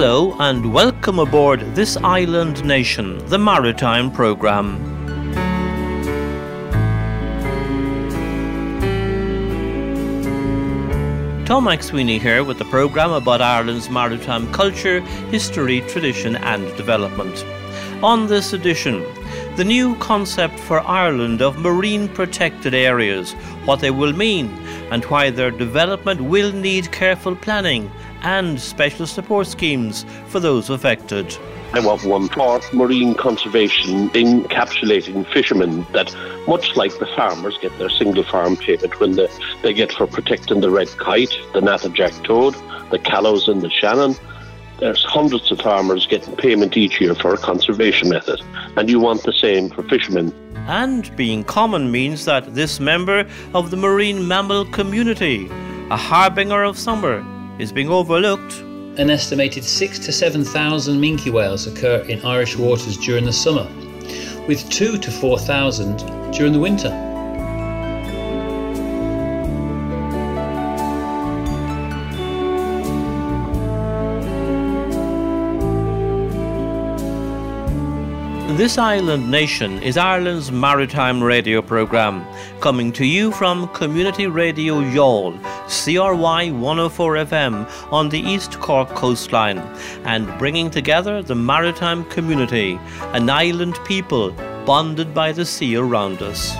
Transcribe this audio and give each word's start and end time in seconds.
Hello 0.00 0.36
and 0.38 0.72
welcome 0.72 1.18
aboard 1.18 1.74
This 1.74 1.96
Island 1.96 2.64
Nation, 2.64 3.18
the 3.26 3.36
Maritime 3.36 4.12
Programme. 4.12 4.78
Tom 11.44 11.64
McSweeney 11.64 12.20
here 12.20 12.44
with 12.44 12.58
the 12.58 12.64
programme 12.66 13.10
about 13.10 13.42
Ireland's 13.42 13.90
maritime 13.90 14.52
culture, 14.52 15.00
history, 15.32 15.80
tradition 15.88 16.36
and 16.36 16.64
development. 16.76 17.44
On 18.00 18.28
this 18.28 18.52
edition, 18.52 19.04
the 19.56 19.64
new 19.64 19.96
concept 19.96 20.60
for 20.60 20.78
Ireland 20.78 21.42
of 21.42 21.58
marine 21.58 22.06
protected 22.06 22.72
areas, 22.72 23.32
what 23.64 23.80
they 23.80 23.90
will 23.90 24.12
mean, 24.12 24.46
and 24.92 25.04
why 25.06 25.30
their 25.30 25.50
development 25.50 26.20
will 26.20 26.52
need 26.52 26.92
careful 26.92 27.34
planning 27.34 27.90
and 28.22 28.60
special 28.60 29.06
support 29.06 29.46
schemes 29.46 30.04
for 30.26 30.40
those 30.40 30.70
affected. 30.70 31.36
I 31.74 31.80
want 31.80 32.04
one 32.04 32.28
for 32.28 32.60
marine 32.72 33.14
conservation 33.14 34.08
encapsulating 34.10 35.30
fishermen 35.32 35.86
that, 35.92 36.14
much 36.46 36.76
like 36.76 36.98
the 36.98 37.06
farmers 37.14 37.58
get 37.60 37.76
their 37.78 37.90
single 37.90 38.24
farm 38.24 38.56
payment 38.56 38.98
when 39.00 39.12
the, 39.12 39.30
they 39.62 39.74
get 39.74 39.92
for 39.92 40.06
protecting 40.06 40.60
the 40.60 40.70
red 40.70 40.88
kite, 40.96 41.36
the 41.52 41.60
natterjack 41.60 42.24
toad, 42.24 42.54
the 42.90 42.98
callows 42.98 43.48
and 43.48 43.60
the 43.60 43.68
shannon, 43.68 44.14
there's 44.78 45.04
hundreds 45.04 45.52
of 45.52 45.60
farmers 45.60 46.06
getting 46.06 46.36
payment 46.36 46.76
each 46.76 47.00
year 47.00 47.14
for 47.14 47.34
a 47.34 47.38
conservation 47.38 48.08
method, 48.08 48.40
and 48.76 48.88
you 48.88 48.98
want 48.98 49.24
the 49.24 49.32
same 49.32 49.68
for 49.68 49.82
fishermen. 49.82 50.32
And 50.68 51.14
being 51.16 51.44
common 51.44 51.90
means 51.90 52.24
that 52.24 52.54
this 52.54 52.80
member 52.80 53.28
of 53.54 53.70
the 53.70 53.76
marine 53.76 54.26
mammal 54.26 54.64
community, 54.66 55.48
a 55.90 55.96
harbinger 55.96 56.62
of 56.62 56.78
summer, 56.78 57.24
is 57.58 57.72
being 57.72 57.88
overlooked. 57.88 58.60
An 58.98 59.10
estimated 59.10 59.64
six 59.64 59.98
to 60.00 60.12
7,000 60.12 61.00
minke 61.00 61.32
whales 61.32 61.66
occur 61.66 61.98
in 62.08 62.24
Irish 62.24 62.56
waters 62.56 62.96
during 62.96 63.24
the 63.24 63.32
summer, 63.32 63.66
with 64.46 64.68
two 64.70 64.98
to 64.98 65.10
4,000 65.10 66.32
during 66.32 66.52
the 66.52 66.60
winter. 66.60 66.90
This 78.58 78.76
Island 78.76 79.30
Nation 79.30 79.80
is 79.84 79.96
Ireland's 79.96 80.50
maritime 80.50 81.22
radio 81.22 81.62
programme, 81.62 82.26
coming 82.58 82.90
to 82.94 83.06
you 83.06 83.30
from 83.30 83.68
Community 83.68 84.26
Radio 84.26 84.80
Youghal, 84.80 85.38
CRY 85.68 86.50
104 86.50 87.14
FM 87.14 87.92
on 87.92 88.08
the 88.08 88.18
East 88.18 88.58
Cork 88.58 88.88
coastline, 88.94 89.58
and 90.04 90.26
bringing 90.38 90.70
together 90.70 91.22
the 91.22 91.34
maritime 91.34 92.04
community, 92.06 92.80
an 93.12 93.28
island 93.28 93.78
people 93.84 94.32
bonded 94.64 95.12
by 95.12 95.30
the 95.30 95.44
sea 95.44 95.76
around 95.76 96.22
us. 96.22 96.54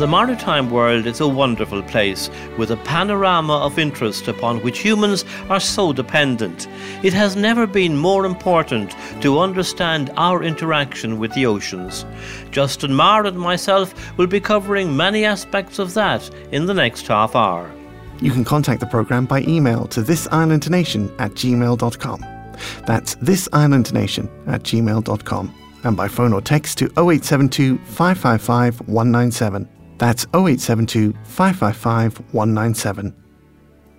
The 0.00 0.06
maritime 0.06 0.70
world 0.70 1.04
is 1.04 1.20
a 1.20 1.28
wonderful 1.28 1.82
place 1.82 2.30
with 2.56 2.70
a 2.70 2.78
panorama 2.78 3.58
of 3.58 3.78
interest 3.78 4.28
upon 4.28 4.62
which 4.62 4.78
humans 4.78 5.26
are 5.50 5.60
so 5.60 5.92
dependent. 5.92 6.66
It 7.02 7.12
has 7.12 7.36
never 7.36 7.66
been 7.66 7.98
more 7.98 8.24
important 8.24 8.94
to 9.20 9.38
understand 9.38 10.10
our 10.16 10.42
interaction 10.42 11.18
with 11.18 11.34
the 11.34 11.44
oceans. 11.44 12.06
Justin 12.50 12.94
Marr 12.94 13.26
and 13.26 13.38
myself 13.38 13.92
will 14.16 14.26
be 14.26 14.40
covering 14.40 14.96
many 14.96 15.26
aspects 15.26 15.78
of 15.78 15.92
that 15.92 16.30
in 16.50 16.64
the 16.64 16.72
next 16.72 17.06
half 17.06 17.36
hour. 17.36 17.70
You 18.22 18.30
can 18.30 18.42
contact 18.42 18.80
the 18.80 18.86
programme 18.86 19.26
by 19.26 19.42
email 19.42 19.86
to 19.88 20.00
thisislandnation 20.00 21.14
at 21.20 21.32
gmail.com. 21.32 22.20
That's 22.86 23.16
thisislandnation 23.16 24.48
at 24.48 24.62
gmail.com. 24.62 25.54
And 25.84 25.94
by 25.94 26.08
phone 26.08 26.32
or 26.32 26.40
text 26.40 26.78
to 26.78 26.86
0872 26.86 27.76
555 27.84 28.88
197. 28.88 29.68
That's 30.00 30.24
0872 30.32 31.12
555 31.24 32.32
197. 32.32 33.14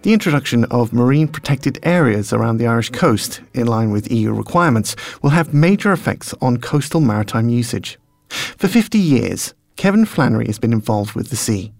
The 0.01 0.13
introduction 0.13 0.65
of 0.65 0.93
marine 0.93 1.27
protected 1.27 1.77
areas 1.83 2.33
around 2.33 2.57
the 2.57 2.65
Irish 2.65 2.89
coast, 2.89 3.41
in 3.53 3.67
line 3.67 3.91
with 3.91 4.11
EU 4.11 4.33
requirements, 4.33 4.95
will 5.21 5.29
have 5.29 5.53
major 5.53 5.91
effects 5.91 6.33
on 6.41 6.57
coastal 6.57 7.01
maritime 7.01 7.49
usage. 7.49 7.99
For 8.29 8.67
50 8.67 8.97
years, 8.97 9.53
Kevin 9.75 10.05
Flannery 10.05 10.47
has 10.47 10.57
been 10.57 10.73
involved 10.73 11.13
with 11.13 11.29
the 11.29 11.35
sea. 11.35 11.71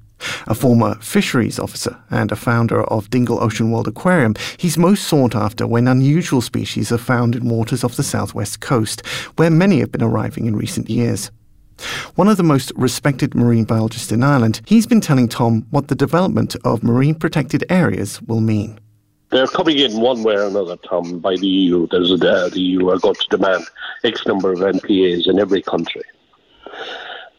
A 0.45 0.53
former 0.53 0.93
fisheries 1.01 1.57
officer 1.57 1.97
and 2.11 2.31
a 2.31 2.35
founder 2.35 2.83
of 2.83 3.09
Dingle 3.09 3.43
Ocean 3.43 3.71
World 3.71 3.87
Aquarium, 3.87 4.35
he's 4.57 4.77
most 4.77 5.05
sought 5.05 5.35
after 5.35 5.65
when 5.65 5.87
unusual 5.87 6.41
species 6.41 6.91
are 6.91 6.99
found 6.99 7.35
in 7.35 7.49
waters 7.49 7.83
off 7.83 7.95
the 7.95 8.03
southwest 8.03 8.61
coast, 8.61 9.03
where 9.37 9.49
many 9.49 9.79
have 9.79 9.91
been 9.91 10.03
arriving 10.03 10.45
in 10.45 10.55
recent 10.55 10.91
years. 10.91 11.31
One 12.15 12.27
of 12.27 12.37
the 12.37 12.43
most 12.43 12.71
respected 12.75 13.35
marine 13.35 13.63
biologists 13.63 14.11
in 14.11 14.23
Ireland, 14.23 14.61
he's 14.65 14.85
been 14.85 15.01
telling 15.01 15.27
Tom 15.27 15.65
what 15.69 15.87
the 15.87 15.95
development 15.95 16.55
of 16.63 16.83
marine 16.83 17.15
protected 17.15 17.63
areas 17.69 18.21
will 18.21 18.41
mean. 18.41 18.79
They're 19.31 19.47
coming 19.47 19.77
in 19.79 20.01
one 20.01 20.23
way 20.23 20.35
or 20.35 20.43
another, 20.43 20.75
Tom, 20.77 21.19
by 21.19 21.37
the 21.37 21.47
EU. 21.47 21.87
There's 21.87 22.11
uh, 22.11 22.49
the 22.49 22.59
EU 22.59 22.89
are 22.89 22.99
going 22.99 23.15
to 23.15 23.27
demand 23.29 23.63
X 24.03 24.25
number 24.27 24.51
of 24.51 24.59
MPAs 24.59 25.27
in 25.27 25.39
every 25.39 25.61
country. 25.61 26.03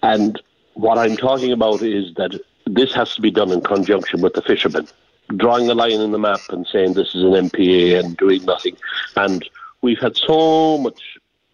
And 0.03 0.41
what 0.75 0.97
I'm 0.97 1.17
talking 1.17 1.53
about 1.53 1.83
is 1.83 2.15
that 2.15 2.39
this 2.67 2.95
has 2.95 3.15
to 3.15 3.21
be 3.21 3.31
done 3.31 3.53
in 3.53 3.61
conjunction 3.61 4.23
with 4.23 4.33
the 4.35 4.43
fishermen. 4.43 4.89
Drawing 5.37 5.69
a 5.69 5.75
line 5.75 6.01
in 6.01 6.13
the 6.13 6.19
map 6.19 6.41
and 6.49 6.67
saying 6.67 6.95
this 6.95 7.15
is 7.15 7.23
an 7.23 7.49
MPA 7.49 8.01
and 8.01 8.17
doing 8.17 8.45
nothing. 8.45 8.77
And 9.17 9.49
we've 9.83 9.99
had 9.99 10.17
so 10.17 10.79
much 10.79 11.01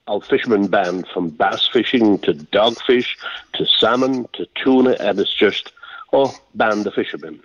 of 0.09 0.25
fishermen 0.25 0.67
banned 0.67 1.07
from 1.09 1.31
bass 1.31 1.69
fishing 1.73 2.19
to 2.21 2.35
dogfish 2.35 3.17
to 3.55 3.67
salmon 3.67 4.27
to 4.33 4.47
tuna, 4.55 4.97
and 4.99 5.19
it's 5.21 5.33
just, 5.33 5.73
oh, 6.13 6.35
ban 6.55 6.83
the 6.83 6.91
fishermen. 6.91 7.41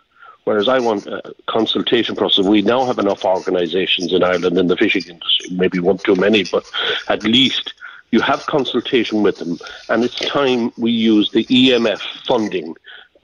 Whereas 0.45 0.67
I 0.67 0.79
want 0.79 1.05
a 1.07 1.33
consultation 1.47 2.15
process. 2.15 2.45
We 2.45 2.61
now 2.61 2.85
have 2.85 2.99
enough 2.99 3.23
organisations 3.23 4.11
in 4.11 4.23
Ireland 4.23 4.57
in 4.57 4.67
the 4.67 4.75
fishing 4.75 5.03
industry, 5.07 5.55
maybe 5.55 5.79
one 5.79 5.99
too 5.99 6.15
many, 6.15 6.43
but 6.43 6.69
at 7.07 7.23
least 7.23 7.73
you 8.11 8.19
have 8.21 8.45
consultation 8.45 9.23
with 9.23 9.37
them. 9.37 9.57
And 9.89 10.03
it's 10.03 10.19
time 10.19 10.71
we 10.77 10.91
use 10.91 11.31
the 11.31 11.45
EMF 11.45 12.01
funding 12.27 12.75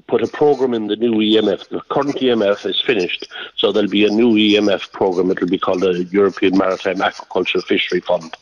put 0.10 0.24
a 0.24 0.28
program 0.28 0.74
in 0.74 0.88
the 0.88 0.96
new 0.96 1.14
EMF. 1.14 1.70
The 1.70 1.82
current 1.90 2.16
EMF 2.16 2.66
is 2.66 2.82
finished, 2.82 3.28
so 3.56 3.72
there'll 3.72 3.90
be 3.90 4.06
a 4.06 4.10
new 4.10 4.34
EMF 4.34 4.92
program. 4.92 5.32
It'll 5.32 5.48
be 5.48 5.60
called 5.60 5.82
the 5.82 6.04
European 6.12 6.58
Maritime 6.58 6.98
Aquaculture 6.98 7.64
Fishery 7.64 8.02
Fund. 8.02 8.36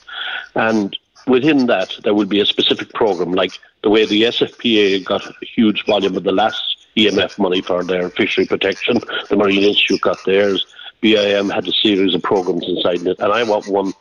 And 0.55 0.97
within 1.27 1.67
that, 1.67 1.95
there 2.03 2.13
will 2.13 2.25
be 2.25 2.39
a 2.39 2.45
specific 2.45 2.93
program, 2.93 3.33
like 3.33 3.51
the 3.83 3.89
way 3.89 4.05
the 4.05 4.23
SFPA 4.23 5.03
got 5.05 5.25
a 5.25 5.33
huge 5.41 5.85
volume 5.85 6.15
of 6.15 6.23
the 6.23 6.31
last 6.31 6.87
EMF 6.95 7.37
money 7.37 7.61
for 7.61 7.83
their 7.83 8.09
fishery 8.09 8.45
protection, 8.45 8.99
the 9.29 9.35
Marine 9.35 9.63
Institute 9.63 10.01
got 10.01 10.17
theirs, 10.25 10.65
BIM 11.01 11.49
had 11.49 11.67
a 11.67 11.71
series 11.71 12.15
of 12.15 12.23
programs 12.23 12.65
inside 12.67 13.05
it, 13.05 13.19
and 13.19 13.31
I 13.31 13.43
want 13.43 13.67
one 13.67 13.93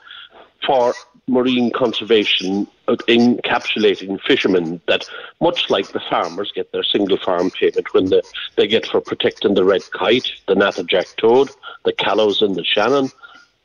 for 0.66 0.94
marine 1.28 1.72
conservation 1.72 2.68
encapsulating 2.86 4.20
fishermen 4.22 4.80
that, 4.86 5.08
much 5.40 5.68
like 5.70 5.88
the 5.88 6.00
farmers 6.08 6.52
get 6.54 6.70
their 6.70 6.84
single 6.84 7.16
farm 7.16 7.50
payment 7.50 7.92
when 7.92 8.06
the, 8.06 8.22
they 8.56 8.66
get 8.66 8.86
for 8.86 9.00
protecting 9.00 9.54
the 9.54 9.64
red 9.64 9.82
kite, 9.90 10.30
the 10.46 10.54
natterjack 10.54 11.16
toad, 11.16 11.50
the 11.84 11.92
callows 11.92 12.42
and 12.42 12.54
the 12.54 12.64
shannon, 12.64 13.10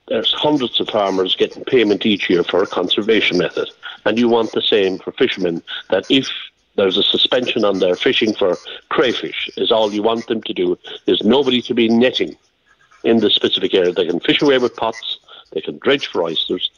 there's 0.07 0.33
hundreds 0.33 0.79
of 0.79 0.89
farmers 0.89 1.35
getting 1.35 1.63
payment 1.65 2.05
each 2.05 2.29
year 2.29 2.43
for 2.43 2.63
a 2.63 2.67
conservation 2.67 3.37
method. 3.37 3.69
And 4.05 4.17
you 4.17 4.27
want 4.27 4.51
the 4.53 4.61
same 4.61 4.97
for 4.97 5.11
fishermen, 5.11 5.61
that 5.91 6.05
if 6.09 6.27
there's 6.75 6.97
a 6.97 7.03
suspension 7.03 7.63
on 7.63 7.77
their 7.77 7.95
fishing 7.95 8.33
for 8.33 8.57
crayfish, 8.89 9.49
is 9.55 9.71
all 9.71 9.93
you 9.93 10.01
want 10.01 10.25
them 10.27 10.41
to 10.43 10.53
do. 10.53 10.77
is 11.05 11.21
nobody 11.21 11.61
to 11.61 11.75
be 11.75 11.87
netting 11.87 12.35
in 13.03 13.17
the 13.17 13.29
specific 13.29 13.75
area. 13.75 13.93
They 13.93 14.07
can 14.07 14.19
fish 14.19 14.41
away 14.41 14.57
with 14.57 14.75
pots, 14.75 15.19
they 15.53 15.61
can 15.61 15.77
dredge 15.77 16.07
for 16.07 16.23
oysters, 16.23 16.71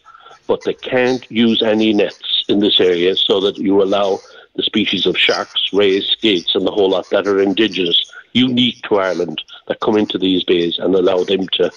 but 0.47 0.63
they 0.63 0.73
can't 0.73 1.29
use 1.31 1.61
any 1.61 1.93
nets 1.93 2.45
in 2.47 2.59
this 2.59 2.79
area 2.79 3.15
so 3.15 3.39
that 3.39 3.57
you 3.57 3.81
allow 3.81 4.19
the 4.55 4.63
species 4.63 5.05
of 5.05 5.17
sharks, 5.17 5.69
rays, 5.73 6.05
skates, 6.07 6.55
and 6.55 6.65
the 6.65 6.71
whole 6.71 6.89
lot 6.89 7.09
that 7.09 7.27
are 7.27 7.39
indigenous, 7.39 8.11
unique 8.33 8.81
to 8.83 8.97
Ireland, 8.97 9.41
that 9.67 9.79
come 9.79 9.97
into 9.97 10.17
these 10.17 10.43
bays 10.43 10.77
and 10.77 10.93
allow 10.93 11.23
them 11.23 11.47
to 11.53 11.71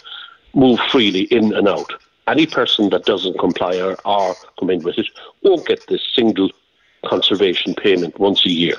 move 0.55 0.79
freely 0.91 1.23
in 1.23 1.55
and 1.55 1.69
out. 1.69 1.91
Any 2.27 2.47
person 2.47 2.91
that 2.91 3.05
doesn't 3.05 3.39
comply 3.39 3.81
or, 3.81 3.97
or 4.05 4.35
come 4.59 4.71
in 4.71 4.83
with 4.83 4.99
it 4.99 5.07
won't 5.43 5.67
get 5.67 5.87
this 5.87 6.03
single 6.15 6.51
conservation 7.05 7.75
payment 7.75 8.19
once 8.19 8.45
a 8.45 8.51
year. 8.51 8.77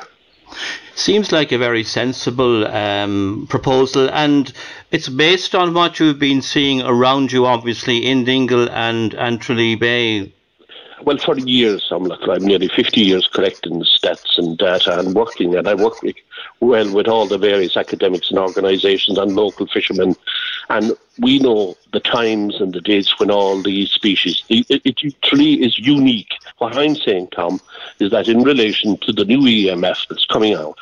Seems 0.95 1.31
like 1.31 1.51
a 1.51 1.57
very 1.57 1.83
sensible 1.83 2.65
um, 2.67 3.45
proposal, 3.49 4.09
and 4.09 4.51
it's 4.91 5.09
based 5.09 5.53
on 5.53 5.73
what 5.73 5.99
you've 5.99 6.19
been 6.19 6.41
seeing 6.41 6.81
around 6.81 7.31
you, 7.31 7.45
obviously, 7.45 8.05
in 8.05 8.23
Dingle 8.23 8.69
and, 8.71 9.13
and 9.13 9.39
Tralee 9.39 9.75
Bay. 9.75 10.33
Well, 11.03 11.17
for 11.19 11.37
years, 11.37 11.87
I'm 11.91 12.05
like 12.05 12.27
I'm 12.27 12.43
nearly 12.43 12.67
50 12.67 12.99
years 12.99 13.27
collecting 13.27 13.83
stats 13.83 14.37
and 14.37 14.57
data 14.57 14.99
and 14.99 15.13
working, 15.13 15.55
and 15.55 15.67
I 15.67 15.75
work 15.75 15.99
well 16.59 16.91
with 16.91 17.07
all 17.07 17.27
the 17.27 17.37
various 17.37 17.77
academics 17.77 18.31
and 18.31 18.39
organisations 18.39 19.17
and 19.17 19.35
local 19.35 19.67
fishermen. 19.67 20.15
And 20.69 20.93
we 21.19 21.39
know 21.39 21.75
the 21.93 21.99
times 21.99 22.59
and 22.59 22.73
the 22.73 22.81
dates 22.81 23.19
when 23.19 23.31
all 23.31 23.61
these 23.61 23.89
species, 23.89 24.43
it, 24.49 24.65
it 24.69 25.15
truly 25.23 25.63
is 25.63 25.79
unique. 25.79 26.33
What 26.57 26.77
I'm 26.77 26.95
saying, 26.95 27.29
Tom, 27.29 27.61
is 27.99 28.11
that 28.11 28.27
in 28.27 28.43
relation 28.43 28.97
to 28.97 29.13
the 29.13 29.25
new 29.25 29.39
EMF 29.39 30.07
that's 30.09 30.25
coming 30.25 30.53
out, 30.53 30.77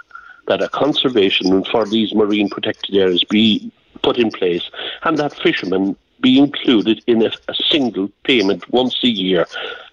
that 0.48 0.62
a 0.62 0.70
conservation 0.70 1.64
for 1.66 1.86
these 1.86 2.14
marine 2.14 2.50
protected 2.50 2.96
areas 2.96 3.24
be 3.24 3.72
put 4.02 4.18
in 4.18 4.30
place 4.32 4.70
and 5.04 5.18
that 5.18 5.34
fishermen 5.34 5.96
be 6.22 6.40
included 6.40 7.04
in 7.08 7.22
a, 7.22 7.32
a, 7.48 7.56
single 7.70 8.10
payment 8.24 8.68
once 8.72 9.04
a 9.04 9.08
year, 9.08 9.46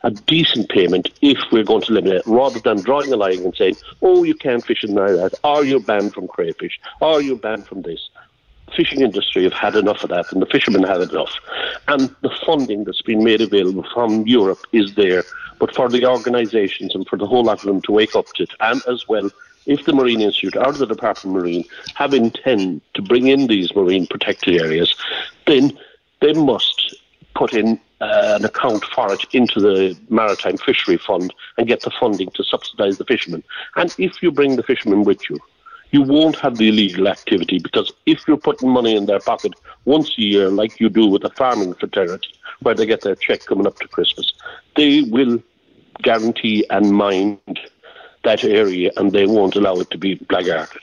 a 0.02 0.10
decent 0.10 0.68
payment 0.68 1.08
if 1.20 1.38
we're 1.50 1.64
going 1.64 1.82
to 1.82 1.92
limit 1.92 2.12
it, 2.12 2.22
rather 2.26 2.60
than 2.60 2.80
drawing 2.80 3.12
a 3.12 3.16
line 3.16 3.40
and 3.40 3.54
saying, 3.56 3.76
oh, 4.02 4.22
you 4.22 4.34
can't 4.34 4.64
fish 4.64 4.84
in 4.84 4.94
that, 4.94 5.34
are 5.44 5.64
you 5.64 5.80
banned 5.80 6.14
from 6.14 6.28
crayfish, 6.28 6.80
are 7.00 7.20
you 7.20 7.36
banned 7.36 7.66
from 7.66 7.82
this? 7.82 8.08
Fishing 8.76 9.00
industry 9.00 9.44
have 9.44 9.52
had 9.52 9.76
enough 9.76 10.02
of 10.02 10.10
that, 10.10 10.32
and 10.32 10.42
the 10.42 10.46
fishermen 10.46 10.82
have 10.82 11.00
had 11.00 11.10
enough. 11.10 11.32
And 11.88 12.14
the 12.22 12.30
funding 12.44 12.84
that's 12.84 13.02
been 13.02 13.24
made 13.24 13.40
available 13.40 13.86
from 13.92 14.26
Europe 14.26 14.60
is 14.72 14.94
there, 14.94 15.24
but 15.58 15.74
for 15.74 15.88
the 15.88 16.06
organisations 16.06 16.94
and 16.94 17.06
for 17.06 17.16
the 17.16 17.26
whole 17.26 17.44
lot 17.44 17.60
of 17.60 17.66
them 17.66 17.82
to 17.82 17.92
wake 17.92 18.14
up 18.14 18.26
to 18.34 18.44
it, 18.44 18.50
and 18.60 18.82
as 18.88 19.08
well, 19.08 19.30
if 19.66 19.84
the 19.84 19.92
Marine 19.92 20.20
Institute 20.20 20.56
or 20.56 20.72
the 20.72 20.86
Department 20.86 21.36
of 21.36 21.42
Marine 21.42 21.64
have 21.94 22.14
intent 22.14 22.82
to 22.94 23.02
bring 23.02 23.28
in 23.28 23.46
these 23.46 23.74
marine 23.76 24.06
protected 24.06 24.60
areas, 24.60 24.94
then 25.46 25.78
they 26.20 26.32
must 26.32 26.96
put 27.34 27.54
in 27.54 27.78
uh, 28.00 28.36
an 28.38 28.44
account 28.44 28.84
for 28.84 29.12
it 29.12 29.24
into 29.32 29.60
the 29.60 29.96
Maritime 30.08 30.56
Fishery 30.56 30.96
Fund 30.96 31.32
and 31.56 31.68
get 31.68 31.82
the 31.82 31.92
funding 32.00 32.30
to 32.30 32.42
subsidise 32.42 32.98
the 32.98 33.04
fishermen. 33.04 33.44
And 33.76 33.94
if 33.98 34.22
you 34.22 34.32
bring 34.32 34.56
the 34.56 34.62
fishermen 34.62 35.04
with 35.04 35.28
you, 35.30 35.38
you 35.92 36.02
won't 36.02 36.36
have 36.36 36.56
the 36.56 36.68
illegal 36.68 37.06
activity 37.06 37.58
because 37.58 37.92
if 38.06 38.26
you're 38.26 38.38
putting 38.38 38.70
money 38.70 38.96
in 38.96 39.06
their 39.06 39.20
pocket 39.20 39.52
once 39.84 40.16
a 40.18 40.22
year, 40.22 40.48
like 40.48 40.80
you 40.80 40.88
do 40.88 41.06
with 41.06 41.22
a 41.24 41.30
farming 41.30 41.74
fraternity, 41.74 42.28
where 42.60 42.74
they 42.74 42.86
get 42.86 43.02
their 43.02 43.14
check 43.14 43.44
coming 43.44 43.66
up 43.66 43.78
to 43.78 43.88
Christmas, 43.88 44.32
they 44.74 45.02
will 45.02 45.42
guarantee 46.02 46.64
and 46.70 46.90
mind 46.92 47.38
that 48.24 48.42
area 48.44 48.90
and 48.96 49.12
they 49.12 49.26
won't 49.26 49.56
allow 49.56 49.74
it 49.76 49.90
to 49.90 49.98
be 49.98 50.16
blackguarded. 50.16 50.80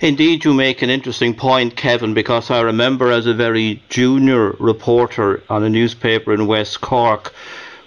Indeed, 0.00 0.44
you 0.44 0.54
make 0.54 0.82
an 0.82 0.90
interesting 0.90 1.34
point, 1.34 1.76
Kevin, 1.76 2.14
because 2.14 2.50
I 2.50 2.60
remember 2.60 3.10
as 3.10 3.26
a 3.26 3.34
very 3.34 3.82
junior 3.88 4.52
reporter 4.60 5.42
on 5.48 5.64
a 5.64 5.68
newspaper 5.68 6.32
in 6.32 6.46
West 6.46 6.80
Cork 6.80 7.32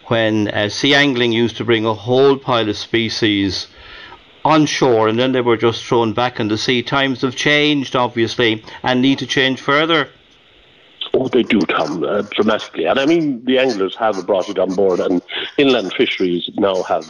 when 0.07 0.49
uh, 0.49 0.67
sea 0.67 0.93
angling 0.93 1.31
used 1.31 1.55
to 1.57 1.63
bring 1.63 1.85
a 1.85 1.93
whole 1.93 2.37
pile 2.37 2.67
of 2.67 2.75
species 2.75 3.67
on 4.43 4.65
shore 4.65 5.07
and 5.07 5.19
then 5.19 5.31
they 5.31 5.41
were 5.41 5.57
just 5.57 5.83
thrown 5.83 6.13
back 6.13 6.39
in 6.39 6.47
the 6.47 6.57
sea. 6.57 6.81
Times 6.81 7.21
have 7.21 7.35
changed, 7.35 7.95
obviously, 7.95 8.63
and 8.83 9.01
need 9.01 9.19
to 9.19 9.27
change 9.27 9.61
further. 9.61 10.09
Oh, 11.13 11.27
they 11.27 11.43
do, 11.43 11.59
Tom, 11.61 12.03
uh, 12.03 12.21
dramatically. 12.31 12.85
And 12.85 12.99
I 12.99 13.05
mean, 13.05 13.43
the 13.45 13.59
anglers 13.59 13.95
have 13.97 14.25
brought 14.25 14.49
it 14.49 14.57
on 14.57 14.73
board, 14.75 14.99
and 14.99 15.21
inland 15.57 15.93
fisheries 15.93 16.49
now 16.55 16.83
have 16.83 17.05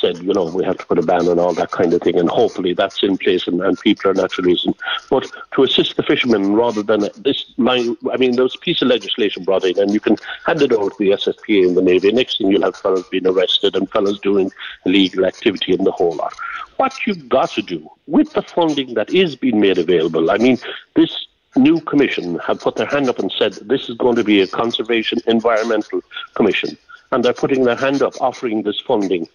said, 0.00 0.18
you 0.18 0.32
know, 0.32 0.44
we 0.44 0.64
have 0.64 0.78
to 0.78 0.86
put 0.86 0.98
a 0.98 1.02
ban 1.02 1.28
on 1.28 1.38
all 1.38 1.52
that 1.54 1.70
kind 1.70 1.92
of 1.92 2.00
thing, 2.00 2.18
and 2.18 2.28
hopefully 2.28 2.72
that's 2.72 3.02
in 3.02 3.18
place 3.18 3.46
and, 3.46 3.60
and 3.60 3.78
people 3.80 4.10
are 4.10 4.14
naturally 4.14 4.50
using. 4.50 4.74
But 5.08 5.30
to 5.54 5.62
assist 5.62 5.96
the 5.96 6.02
fishermen 6.02 6.54
rather 6.54 6.82
than 6.82 7.08
this, 7.18 7.44
I 7.58 8.16
mean, 8.16 8.36
there's 8.36 8.54
a 8.54 8.58
piece 8.58 8.82
of 8.82 8.88
legislation 8.88 9.44
brought 9.44 9.64
in, 9.64 9.78
and 9.78 9.92
you 9.92 10.00
can 10.00 10.16
hand 10.46 10.62
it 10.62 10.72
over 10.72 10.90
to 10.90 10.96
the 10.98 11.10
SFPA 11.10 11.68
and 11.68 11.76
the 11.76 11.82
Navy. 11.82 12.10
Next 12.12 12.38
thing 12.38 12.50
you'll 12.50 12.62
have 12.62 12.76
fellows 12.76 13.08
being 13.08 13.26
arrested 13.26 13.76
and 13.76 13.90
fellows 13.90 14.18
doing 14.20 14.50
illegal 14.86 15.26
activity 15.26 15.72
in 15.72 15.84
the 15.84 15.92
whole 15.92 16.16
lot. 16.16 16.32
What 16.76 16.94
you've 17.06 17.28
got 17.28 17.50
to 17.50 17.62
do 17.62 17.90
with 18.06 18.32
the 18.32 18.42
funding 18.42 18.94
that 18.94 19.10
is 19.10 19.36
being 19.36 19.60
made 19.60 19.78
available, 19.78 20.30
I 20.30 20.38
mean, 20.38 20.58
this 20.94 21.26
new 21.56 21.80
commission 21.80 22.38
have 22.38 22.60
put 22.60 22.76
their 22.76 22.86
hand 22.86 23.08
up 23.08 23.18
and 23.18 23.30
said 23.32 23.54
this 23.54 23.88
is 23.88 23.96
going 23.96 24.16
to 24.16 24.24
be 24.24 24.40
a 24.40 24.46
conservation 24.46 25.18
environmental 25.26 26.00
commission 26.34 26.78
and 27.12 27.24
they're 27.24 27.32
putting 27.32 27.64
their 27.64 27.76
hand 27.76 28.02
up 28.02 28.14
offering 28.20 28.62
this 28.62 28.80
funding 28.80 29.28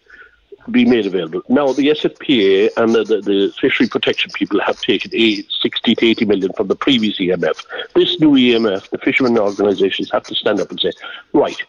be 0.72 0.86
made 0.86 1.06
available. 1.06 1.42
Now, 1.50 1.74
the 1.74 1.88
SFPA 1.90 2.72
and 2.78 2.96
the, 2.96 3.04
the, 3.04 3.22
the, 3.22 3.54
fishery 3.60 3.88
protection 3.88 4.32
people 4.34 4.60
have 4.62 4.80
taken 4.82 5.12
a 5.14 5.44
60 5.62 5.96
to 5.96 6.06
80 6.06 6.26
million 6.26 6.54
from 6.54 6.68
the 6.68 6.76
previous 6.76 7.20
EMF. 7.20 7.64
This 7.94 8.20
new 8.20 8.32
EMF, 8.32 8.90
the 8.90 8.98
fishermen 8.98 9.38
organisations 9.38 10.12
have 10.12 10.24
to 10.24 10.36
stand 10.36 10.60
up 10.60 10.70
and 10.72 10.80
say, 10.80 10.92
right, 11.34 11.62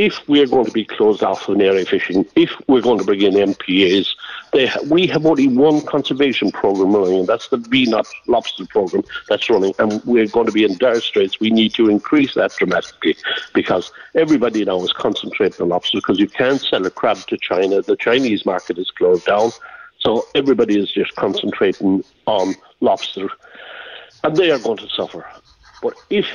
if 0.00 0.26
we're 0.30 0.46
going 0.46 0.64
to 0.64 0.72
be 0.72 0.86
closed 0.86 1.22
off 1.22 1.46
in 1.46 1.60
area 1.60 1.84
fishing, 1.84 2.24
if 2.34 2.50
we're 2.68 2.80
going 2.80 2.98
to 2.98 3.04
bring 3.04 3.20
in 3.20 3.34
MPAs, 3.34 4.06
ha- 4.54 4.80
we 4.88 5.06
have 5.06 5.26
only 5.26 5.46
one 5.46 5.82
conservation 5.82 6.50
program 6.50 6.96
running, 6.96 7.18
and 7.18 7.28
that's 7.28 7.48
the 7.48 7.58
V-notch 7.58 8.08
lobster 8.26 8.64
program 8.64 9.04
that's 9.28 9.50
running, 9.50 9.74
and 9.78 10.02
we're 10.06 10.26
going 10.26 10.46
to 10.46 10.52
be 10.52 10.64
in 10.64 10.78
dire 10.78 11.02
straits. 11.02 11.38
We 11.38 11.50
need 11.50 11.74
to 11.74 11.90
increase 11.90 12.32
that 12.34 12.50
dramatically 12.56 13.14
because 13.52 13.92
everybody 14.14 14.64
now 14.64 14.82
is 14.82 14.92
concentrating 14.94 15.60
on 15.64 15.68
lobsters 15.68 16.00
because 16.00 16.18
you 16.18 16.28
can't 16.28 16.62
sell 16.62 16.86
a 16.86 16.90
crab 16.90 17.18
to 17.26 17.36
China. 17.36 17.82
The 17.82 17.96
Chinese 17.96 18.46
market 18.46 18.78
is 18.78 18.90
closed 18.90 19.26
down, 19.26 19.50
so 19.98 20.24
everybody 20.34 20.80
is 20.80 20.90
just 20.90 21.14
concentrating 21.16 22.02
on 22.24 22.54
lobster, 22.80 23.28
and 24.24 24.34
they 24.34 24.50
are 24.50 24.58
going 24.60 24.78
to 24.78 24.88
suffer. 24.88 25.26
But 25.82 25.92
if 26.08 26.26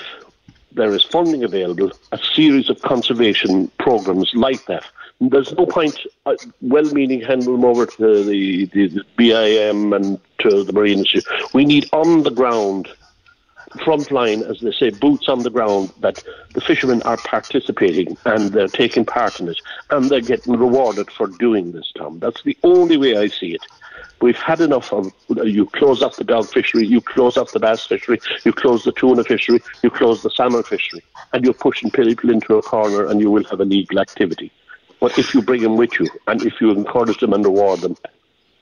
there 0.76 0.94
is 0.94 1.04
funding 1.04 1.44
available, 1.44 1.92
a 2.12 2.18
series 2.18 2.70
of 2.70 2.82
conservation 2.82 3.72
programs 3.80 4.32
like 4.36 4.66
that. 4.66 4.86
There's 5.22 5.54
no 5.54 5.66
point 5.66 5.98
uh, 6.26 6.36
well-meaning 6.62 7.22
handing 7.22 7.52
them 7.52 7.66
over 7.66 7.86
to 7.86 8.24
the, 8.24 8.66
the, 8.66 8.88
the 8.88 9.04
BIM 9.16 9.94
and 9.94 10.20
to 10.40 10.64
the 10.64 10.74
Marine 10.74 11.00
Institute. 11.00 11.26
We 11.54 11.66
need 11.66 11.90
on-the-ground 11.94 12.90
front 13.84 14.12
line, 14.12 14.44
as 14.44 14.60
they 14.60 14.72
say, 14.72 14.90
boots 14.90 15.28
on 15.28 15.44
the 15.44 15.50
ground, 15.50 15.92
that 16.00 16.24
the 16.54 16.62
fishermen 16.62 17.02
are 17.04 17.18
participating 17.18 18.18
and 18.26 18.52
they're 18.52 18.68
taking 18.68 19.06
part 19.06 19.40
in 19.40 19.50
it 19.50 19.60
and 19.90 20.10
they're 20.10 20.22
getting 20.22 20.58
rewarded 20.58 21.10
for 21.12 21.28
doing 21.28 21.72
this, 21.72 21.92
Tom. 21.98 22.20
That's 22.20 22.44
the 22.44 22.58
only 22.64 22.98
way 22.98 23.18
I 23.18 23.28
see 23.28 23.54
it. 23.54 23.66
We've 24.26 24.36
had 24.36 24.60
enough 24.60 24.92
of 24.92 25.14
you 25.30 25.68
close 25.68 26.02
up 26.02 26.16
the 26.16 26.24
dog 26.24 26.48
fishery, 26.48 26.84
you 26.88 27.00
close 27.00 27.38
up 27.38 27.52
the 27.52 27.60
bass 27.60 27.86
fishery, 27.86 28.20
you 28.44 28.54
close 28.54 28.84
the 28.84 28.92
tuna 28.92 29.24
fishery, 29.24 29.62
you 29.84 29.92
close 29.92 30.24
the 30.24 30.32
salmon 30.32 30.64
fishery, 30.64 31.04
and 31.32 31.46
you're 31.46 31.54
pushing 31.54 31.92
people 31.92 32.32
into 32.32 32.56
a 32.56 32.64
corner 32.64 33.06
and 33.06 33.22
you 33.22 33.30
will 33.30 33.44
have 33.44 33.62
illegal 33.62 34.00
activity. 34.00 34.52
But 35.00 35.20
if 35.20 35.36
you 35.36 35.44
bring 35.44 35.62
them 35.62 35.78
with 35.78 36.00
you 36.00 36.10
and 36.26 36.44
if 36.44 36.60
you 36.60 36.72
encourage 36.72 37.20
them 37.20 37.34
and 37.34 37.46
reward 37.46 37.82
them, 37.82 37.98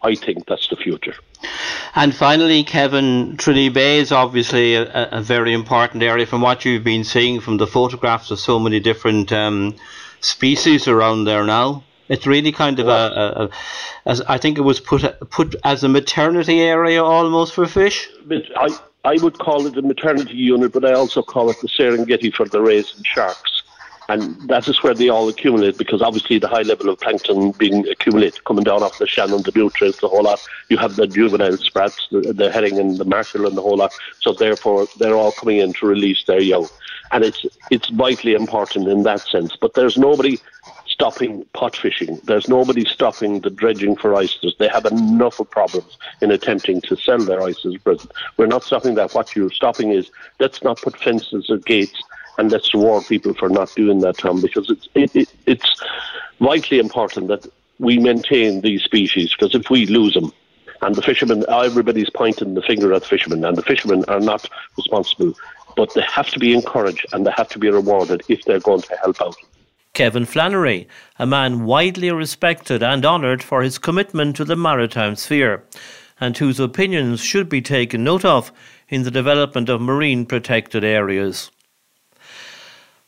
I 0.01 0.15
think 0.15 0.47
that's 0.47 0.67
the 0.67 0.75
future. 0.75 1.15
And 1.95 2.13
finally, 2.13 2.65
Kevin, 2.65 3.37
Trinity 3.37 3.69
Bay 3.69 3.99
is 3.99 4.11
obviously 4.11 4.75
a, 4.75 5.11
a, 5.13 5.21
very 5.21 5.53
important 5.53 6.03
area 6.03 6.25
from 6.25 6.41
what 6.41 6.65
you've 6.65 6.83
been 6.83 7.05
seeing 7.05 7.39
from 7.39 7.55
the 7.55 7.67
photographs 7.67 8.31
of 8.31 8.39
so 8.41 8.59
many 8.59 8.81
different 8.81 9.31
um, 9.31 9.77
species 10.19 10.89
around 10.89 11.23
there 11.23 11.45
now. 11.45 11.85
It's 12.09 12.27
really 12.27 12.51
kind 12.51 12.79
of 12.79 12.87
a, 12.87 12.91
a, 12.91 13.43
a, 13.43 13.49
as 14.05 14.21
I 14.21 14.37
think 14.37 14.57
it 14.57 14.61
was 14.61 14.79
put 14.79 15.03
put 15.29 15.55
as 15.63 15.83
a 15.83 15.89
maternity 15.89 16.61
area 16.61 17.03
almost 17.03 17.53
for 17.53 17.65
fish. 17.65 18.09
I 18.57 18.69
I 19.05 19.15
would 19.21 19.37
call 19.39 19.65
it 19.67 19.77
a 19.77 19.81
maternity 19.81 20.35
unit, 20.35 20.71
but 20.73 20.85
I 20.85 20.93
also 20.93 21.21
call 21.21 21.49
it 21.49 21.57
the 21.61 21.67
Serengeti 21.67 22.33
for 22.33 22.47
the 22.47 22.61
rays 22.61 22.93
and 22.95 23.05
sharks 23.05 23.63
and 24.09 24.49
that 24.49 24.67
is 24.67 24.83
where 24.83 24.93
they 24.93 25.09
all 25.09 25.29
accumulate 25.29 25.77
because 25.77 26.01
obviously 26.01 26.37
the 26.37 26.47
high 26.47 26.61
level 26.61 26.89
of 26.89 26.99
plankton 26.99 27.51
being 27.51 27.87
accumulated 27.87 28.43
coming 28.43 28.63
down 28.63 28.83
off 28.83 28.97
the 28.97 29.07
Shannon, 29.07 29.41
the 29.43 29.51
nutrients, 29.55 29.99
the 29.99 30.09
whole 30.09 30.23
lot. 30.23 30.45
You 30.69 30.77
have 30.77 30.95
the 30.95 31.07
juvenile 31.07 31.57
sprats, 31.57 32.07
the, 32.11 32.33
the 32.33 32.51
herring 32.51 32.79
and 32.79 32.97
the 32.97 33.05
mackerel 33.05 33.47
and 33.47 33.57
the 33.57 33.61
whole 33.61 33.77
lot. 33.77 33.93
So 34.19 34.33
therefore, 34.33 34.87
they're 34.99 35.15
all 35.15 35.31
coming 35.31 35.57
in 35.57 35.73
to 35.73 35.85
release 35.85 36.23
their 36.25 36.41
young, 36.41 36.67
and 37.11 37.23
it's 37.23 37.45
it's 37.69 37.89
vitally 37.89 38.33
important 38.33 38.87
in 38.87 39.03
that 39.03 39.21
sense. 39.21 39.55
But 39.55 39.73
there's 39.73 39.97
nobody 39.97 40.39
stopping 40.93 41.43
pot 41.53 41.75
fishing. 41.75 42.19
There's 42.23 42.47
nobody 42.47 42.85
stopping 42.85 43.41
the 43.41 43.49
dredging 43.49 43.95
for 43.95 44.13
oysters. 44.13 44.55
They 44.59 44.67
have 44.67 44.85
enough 44.85 45.39
of 45.39 45.49
problems 45.49 45.97
in 46.21 46.29
attempting 46.29 46.81
to 46.81 46.95
sell 46.95 47.17
their 47.17 47.41
oysters 47.41 47.77
present. 47.77 48.11
We're 48.37 48.45
not 48.45 48.63
stopping 48.63 48.93
that. 48.95 49.13
What 49.15 49.35
you're 49.35 49.51
stopping 49.51 49.91
is 49.91 50.11
let's 50.39 50.63
not 50.63 50.79
put 50.79 50.95
fences 50.97 51.49
or 51.49 51.57
gates 51.57 51.99
and 52.37 52.51
let's 52.51 52.73
reward 52.75 53.05
people 53.07 53.33
for 53.33 53.49
not 53.49 53.73
doing 53.75 53.99
that, 54.01 54.19
Tom, 54.19 54.39
because 54.39 54.69
it's 54.69 54.87
it, 54.93 55.15
it, 55.15 55.33
it's 55.47 55.83
vitally 56.39 56.79
important 56.79 57.27
that 57.27 57.47
we 57.79 57.97
maintain 57.97 58.61
these 58.61 58.83
species. 58.83 59.33
Because 59.33 59.55
if 59.55 59.71
we 59.71 59.87
lose 59.87 60.13
them, 60.13 60.31
and 60.83 60.93
the 60.93 61.01
fishermen, 61.01 61.43
everybody's 61.49 62.09
pointing 62.11 62.53
the 62.53 62.61
finger 62.61 62.93
at 62.93 63.01
the 63.01 63.07
fishermen, 63.07 63.43
and 63.45 63.57
the 63.57 63.63
fishermen 63.63 64.05
are 64.07 64.19
not 64.19 64.47
responsible, 64.77 65.33
but 65.75 65.91
they 65.95 66.01
have 66.01 66.29
to 66.29 66.39
be 66.39 66.53
encouraged 66.53 67.05
and 67.13 67.25
they 67.25 67.31
have 67.35 67.49
to 67.49 67.59
be 67.59 67.69
rewarded 67.69 68.21
if 68.29 68.43
they're 68.45 68.59
going 68.59 68.81
to 68.81 68.95
help 68.97 69.19
out. 69.21 69.35
Kevin 69.93 70.25
Flannery, 70.25 70.87
a 71.19 71.27
man 71.27 71.65
widely 71.65 72.11
respected 72.11 72.81
and 72.81 73.05
honoured 73.05 73.43
for 73.43 73.61
his 73.61 73.77
commitment 73.77 74.35
to 74.35 74.43
the 74.43 74.55
maritime 74.55 75.15
sphere, 75.15 75.63
and 76.19 76.35
whose 76.35 76.59
opinions 76.59 77.21
should 77.21 77.47
be 77.47 77.61
taken 77.61 78.03
note 78.03 78.25
of 78.25 78.51
in 78.89 79.03
the 79.03 79.11
development 79.11 79.69
of 79.69 79.79
marine 79.79 80.25
protected 80.25 80.83
areas. 80.83 81.51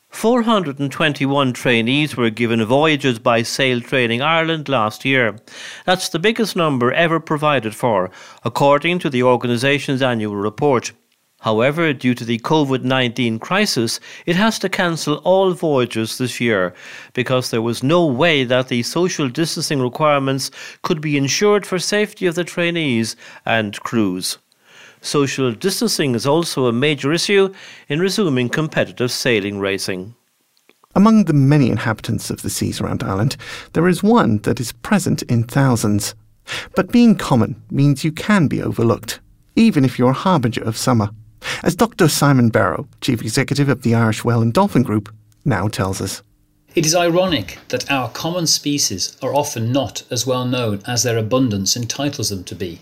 421 0.10 1.54
trainees 1.54 2.16
were 2.16 2.30
given 2.30 2.64
voyages 2.64 3.18
by 3.18 3.42
Sail 3.42 3.82
Training 3.82 4.22
Ireland 4.22 4.70
last 4.70 5.04
year. 5.04 5.38
That's 5.86 6.10
the 6.10 6.20
biggest 6.20 6.56
number 6.56 6.94
ever 6.94 7.20
provided 7.20 7.76
for, 7.76 8.12
according 8.44 9.00
to 9.00 9.10
the 9.10 9.24
organisation's 9.24 10.04
annual 10.04 10.36
report. 10.36 10.92
However, 11.42 11.94
due 11.94 12.16
to 12.16 12.26
the 12.26 12.40
COVID 12.40 12.84
19 12.84 13.38
crisis, 13.38 14.00
it 14.26 14.36
has 14.36 14.58
to 14.60 14.70
cancel 14.70 15.18
all 15.18 15.52
voyages 15.52 16.18
this 16.18 16.42
year 16.42 16.74
because 17.14 17.52
there 17.52 17.62
was 17.62 17.84
no 17.84 18.06
way 18.06 18.44
that 18.44 18.68
the 18.68 18.82
social 18.82 19.30
distancing 19.30 19.80
requirements 19.80 20.50
could 20.82 21.02
be 21.02 21.18
ensured 21.18 21.66
for 21.66 21.78
safety 21.78 22.26
of 22.26 22.36
the 22.36 22.44
trainees 22.44 23.16
and 23.46 23.80
crews. 23.82 24.40
Social 25.02 25.52
distancing 25.52 26.16
is 26.16 26.26
also 26.26 26.66
a 26.66 26.74
major 26.74 27.14
issue 27.14 27.54
in 27.90 28.00
resuming 28.00 28.50
competitive 28.50 29.12
sailing 29.12 29.60
racing. 29.60 30.16
Among 30.96 31.26
the 31.26 31.34
many 31.34 31.70
inhabitants 31.70 32.32
of 32.32 32.42
the 32.42 32.50
seas 32.50 32.82
around 32.82 33.04
Ireland, 33.04 33.38
there 33.74 33.88
is 33.88 34.02
one 34.02 34.40
that 34.40 34.60
is 34.60 34.72
present 34.72 35.22
in 35.24 35.44
thousands. 35.44 36.16
But 36.76 36.92
being 36.92 37.16
common 37.16 37.62
means 37.70 38.04
you 38.04 38.12
can 38.12 38.48
be 38.48 38.64
overlooked, 38.64 39.20
even 39.56 39.86
if 39.86 40.00
you're 40.00 40.12
a 40.12 40.14
harbinger 40.14 40.64
of 40.64 40.78
summer. 40.78 41.10
As 41.64 41.76
Dr. 41.76 42.08
Simon 42.08 42.50
Berrow, 42.52 42.88
Chief 43.02 43.22
Executive 43.22 43.70
of 43.70 43.82
the 43.82 43.96
Irish 43.96 44.24
Whale 44.24 44.42
and 44.42 44.54
Dolphin 44.54 44.84
Group, 44.84 45.14
now 45.44 45.68
tells 45.68 46.02
us. 46.02 46.22
It 46.76 46.86
is 46.86 46.94
ironic 46.94 47.60
that 47.70 47.90
our 47.90 48.10
common 48.10 48.48
species 48.48 49.16
are 49.22 49.34
often 49.34 49.72
not 49.72 50.04
as 50.12 50.28
well 50.28 50.46
known 50.46 50.82
as 50.86 51.04
their 51.04 51.18
abundance 51.18 51.78
entitles 51.78 52.30
them 52.30 52.44
to 52.44 52.56
be. 52.56 52.82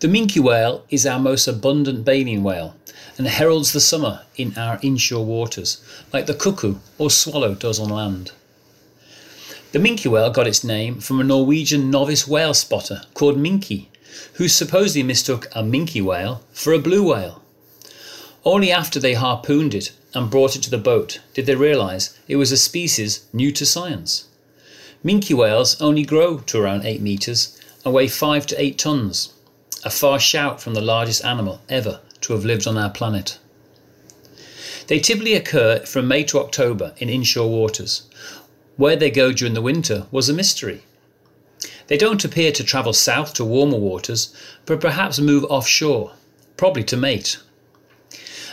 The 0.00 0.08
minke 0.08 0.40
whale 0.40 0.84
is 0.90 1.06
our 1.06 1.18
most 1.18 1.46
abundant 1.46 2.04
baleen 2.04 2.42
whale 2.42 2.74
and 3.16 3.26
heralds 3.26 3.72
the 3.72 3.80
summer 3.80 4.22
in 4.36 4.56
our 4.58 4.78
inshore 4.82 5.24
waters, 5.24 5.80
like 6.12 6.26
the 6.26 6.34
cuckoo 6.34 6.76
or 6.98 7.10
swallow 7.10 7.54
does 7.54 7.78
on 7.78 7.90
land. 7.90 8.32
The 9.72 9.78
minke 9.78 10.10
whale 10.10 10.30
got 10.30 10.46
its 10.46 10.64
name 10.64 11.00
from 11.00 11.20
a 11.20 11.24
Norwegian 11.24 11.90
novice 11.90 12.26
whale 12.26 12.54
spotter 12.54 13.02
called 13.14 13.38
Minky, 13.38 13.88
who 14.34 14.48
supposedly 14.48 15.02
mistook 15.02 15.46
a 15.54 15.62
minke 15.62 16.02
whale 16.02 16.42
for 16.52 16.72
a 16.72 16.78
blue 16.78 17.10
whale. 17.10 17.42
Only 18.46 18.70
after 18.70 19.00
they 19.00 19.14
harpooned 19.14 19.74
it 19.74 19.90
and 20.14 20.30
brought 20.30 20.54
it 20.54 20.62
to 20.62 20.70
the 20.70 20.78
boat 20.78 21.18
did 21.34 21.46
they 21.46 21.56
realise 21.56 22.16
it 22.28 22.36
was 22.36 22.52
a 22.52 22.56
species 22.56 23.26
new 23.32 23.50
to 23.50 23.66
science. 23.66 24.28
Minke 25.04 25.34
whales 25.34 25.78
only 25.82 26.04
grow 26.04 26.38
to 26.38 26.58
around 26.58 26.86
8 26.86 27.02
metres 27.02 27.60
and 27.84 27.92
weigh 27.92 28.06
5 28.06 28.46
to 28.46 28.62
8 28.62 28.78
tonnes 28.78 29.32
a 29.84 29.90
far 29.90 30.18
shout 30.18 30.60
from 30.60 30.74
the 30.74 30.80
largest 30.80 31.24
animal 31.24 31.60
ever 31.68 32.00
to 32.20 32.32
have 32.32 32.44
lived 32.44 32.66
on 32.68 32.78
our 32.78 32.90
planet. 32.90 33.38
They 34.86 35.00
typically 35.00 35.34
occur 35.34 35.80
from 35.80 36.06
May 36.06 36.22
to 36.24 36.38
October 36.38 36.94
in 36.98 37.08
inshore 37.08 37.50
waters. 37.50 38.02
Where 38.76 38.96
they 38.96 39.10
go 39.10 39.32
during 39.32 39.54
the 39.54 39.62
winter 39.62 40.06
was 40.10 40.28
a 40.28 40.32
mystery. 40.32 40.82
They 41.88 41.96
don't 41.96 42.24
appear 42.24 42.52
to 42.52 42.64
travel 42.64 42.92
south 42.92 43.34
to 43.34 43.44
warmer 43.44 43.78
waters, 43.78 44.34
but 44.66 44.80
perhaps 44.80 45.18
move 45.18 45.44
offshore, 45.44 46.12
probably 46.56 46.84
to 46.84 46.96
mate. 46.96 47.38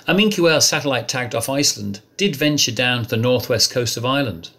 A 0.05 0.13
minke 0.13 0.39
whale 0.39 0.60
satellite 0.60 1.07
tagged 1.07 1.33
off 1.33 1.48
Iceland 1.48 2.01
did 2.17 2.36
venture 2.36 2.74
down 2.74 3.03
to 3.03 3.10
the 3.10 3.15
northwest 3.15 3.72
coast 3.72 3.95
of 3.95 4.03
Ireland. 4.03 4.50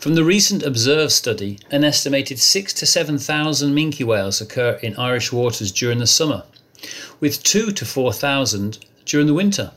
From 0.00 0.16
the 0.16 0.24
recent 0.24 0.64
Observe 0.64 1.12
study, 1.12 1.60
an 1.70 1.84
estimated 1.84 2.40
6 2.40 2.72
to 2.74 2.84
7,000 2.84 3.72
minke 3.72 4.04
whales 4.04 4.40
occur 4.40 4.72
in 4.82 4.96
Irish 4.96 5.30
waters 5.30 5.70
during 5.70 5.98
the 5.98 6.06
summer, 6.08 6.42
with 7.20 7.44
2 7.44 7.70
to 7.70 7.84
4,000 7.84 8.78
during 9.04 9.28
the 9.28 9.34
winter. 9.34 9.70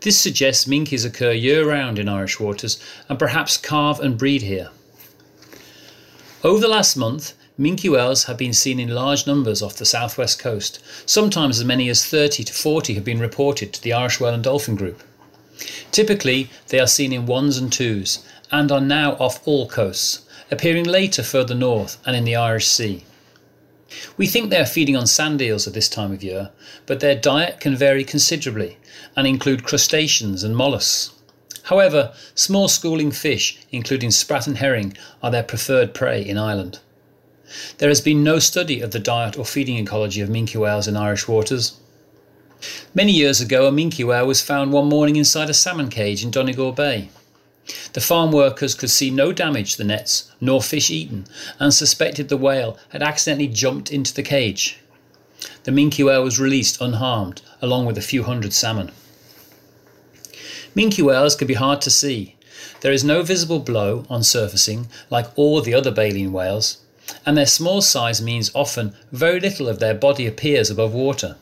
This 0.00 0.16
suggests 0.16 0.66
minkies 0.66 1.04
occur 1.04 1.32
year 1.32 1.68
round 1.68 1.98
in 1.98 2.08
Irish 2.08 2.38
waters 2.38 2.78
and 3.08 3.18
perhaps 3.18 3.56
calve 3.56 3.98
and 3.98 4.16
breed 4.16 4.42
here. 4.42 4.70
Over 6.44 6.60
the 6.60 6.68
last 6.68 6.96
month, 6.96 7.34
minke 7.60 7.90
whales 7.90 8.24
have 8.24 8.38
been 8.38 8.54
seen 8.54 8.80
in 8.80 8.88
large 8.88 9.26
numbers 9.26 9.60
off 9.60 9.76
the 9.76 9.84
southwest 9.84 10.38
coast. 10.38 10.80
Sometimes 11.04 11.58
as 11.58 11.64
many 11.66 11.90
as 11.90 12.06
30 12.06 12.42
to 12.44 12.54
40 12.54 12.94
have 12.94 13.04
been 13.04 13.20
reported 13.20 13.74
to 13.74 13.82
the 13.82 13.92
Irish 13.92 14.18
Whale 14.18 14.32
and 14.32 14.42
Dolphin 14.42 14.76
Group. 14.76 15.02
Typically, 15.92 16.48
they 16.68 16.80
are 16.80 16.86
seen 16.86 17.12
in 17.12 17.26
ones 17.26 17.58
and 17.58 17.70
twos, 17.70 18.24
and 18.50 18.72
are 18.72 18.80
now 18.80 19.12
off 19.16 19.46
all 19.46 19.68
coasts, 19.68 20.22
appearing 20.50 20.84
later 20.84 21.22
further 21.22 21.54
north 21.54 21.98
and 22.06 22.16
in 22.16 22.24
the 22.24 22.34
Irish 22.34 22.66
Sea. 22.66 23.04
We 24.16 24.26
think 24.26 24.48
they 24.48 24.60
are 24.60 24.64
feeding 24.64 24.96
on 24.96 25.06
sand 25.06 25.42
eels 25.42 25.66
at 25.66 25.74
this 25.74 25.88
time 25.90 26.12
of 26.12 26.22
year, 26.22 26.50
but 26.86 27.00
their 27.00 27.14
diet 27.14 27.60
can 27.60 27.76
vary 27.76 28.04
considerably 28.04 28.78
and 29.14 29.26
include 29.26 29.64
crustaceans 29.64 30.42
and 30.42 30.56
mollusks. 30.56 31.12
However, 31.64 32.14
small 32.34 32.68
schooling 32.68 33.10
fish, 33.10 33.58
including 33.70 34.12
sprat 34.12 34.46
and 34.46 34.56
herring, 34.56 34.96
are 35.22 35.30
their 35.30 35.42
preferred 35.42 35.92
prey 35.92 36.22
in 36.24 36.38
Ireland. 36.38 36.78
There 37.78 37.88
has 37.88 38.00
been 38.00 38.22
no 38.22 38.38
study 38.38 38.80
of 38.80 38.90
the 38.90 38.98
diet 38.98 39.38
or 39.38 39.44
feeding 39.44 39.76
ecology 39.76 40.20
of 40.20 40.28
minke 40.28 40.56
whales 40.56 40.86
in 40.86 40.96
Irish 40.96 41.26
waters. 41.26 41.74
Many 42.94 43.12
years 43.12 43.40
ago, 43.40 43.66
a 43.66 43.72
minke 43.72 44.04
whale 44.04 44.26
was 44.26 44.42
found 44.42 44.72
one 44.72 44.88
morning 44.88 45.16
inside 45.16 45.50
a 45.50 45.54
salmon 45.54 45.88
cage 45.88 46.22
in 46.22 46.30
Donegal 46.30 46.72
Bay. 46.72 47.10
The 47.92 48.00
farm 48.00 48.32
workers 48.32 48.74
could 48.74 48.90
see 48.90 49.10
no 49.10 49.32
damage 49.32 49.72
to 49.72 49.78
the 49.78 49.84
nets 49.84 50.30
nor 50.40 50.60
fish 50.60 50.90
eaten 50.90 51.26
and 51.58 51.72
suspected 51.72 52.28
the 52.28 52.36
whale 52.36 52.76
had 52.88 53.02
accidentally 53.02 53.48
jumped 53.48 53.90
into 53.90 54.12
the 54.12 54.22
cage. 54.22 54.78
The 55.64 55.70
minke 55.70 56.04
whale 56.04 56.22
was 56.22 56.38
released 56.38 56.80
unharmed, 56.80 57.42
along 57.62 57.86
with 57.86 57.96
a 57.96 58.02
few 58.02 58.24
hundred 58.24 58.52
salmon. 58.52 58.92
Minke 60.74 61.02
whales 61.02 61.34
can 61.34 61.46
be 61.46 61.54
hard 61.54 61.80
to 61.82 61.90
see. 61.90 62.36
There 62.80 62.92
is 62.92 63.04
no 63.04 63.22
visible 63.22 63.60
blow 63.60 64.04
on 64.10 64.22
surfacing 64.22 64.88
like 65.08 65.26
all 65.36 65.60
the 65.62 65.74
other 65.74 65.90
baleen 65.90 66.32
whales, 66.32 66.78
and 67.24 67.36
their 67.36 67.46
small 67.46 67.80
size 67.82 68.20
means 68.20 68.50
often 68.54 68.94
very 69.12 69.40
little 69.40 69.68
of 69.68 69.78
their 69.78 69.94
body 69.94 70.26
appears 70.26 70.70
above 70.70 70.92
water. 70.92 71.36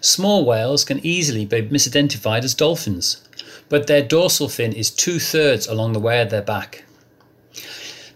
Small 0.00 0.44
whales 0.44 0.84
can 0.84 1.04
easily 1.04 1.44
be 1.44 1.62
misidentified 1.62 2.44
as 2.44 2.54
dolphins, 2.54 3.22
but 3.68 3.86
their 3.86 4.02
dorsal 4.02 4.48
fin 4.48 4.72
is 4.72 4.90
two 4.90 5.18
thirds 5.18 5.66
along 5.66 5.92
the 5.92 6.00
way 6.00 6.20
of 6.22 6.30
their 6.30 6.42
back. 6.42 6.84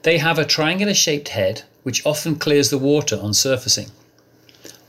They 0.02 0.18
have 0.18 0.38
a 0.38 0.44
triangular 0.44 0.94
shaped 0.94 1.28
head 1.28 1.62
which 1.82 2.04
often 2.04 2.36
clears 2.36 2.70
the 2.70 2.78
water 2.78 3.18
on 3.20 3.34
surfacing. 3.34 3.90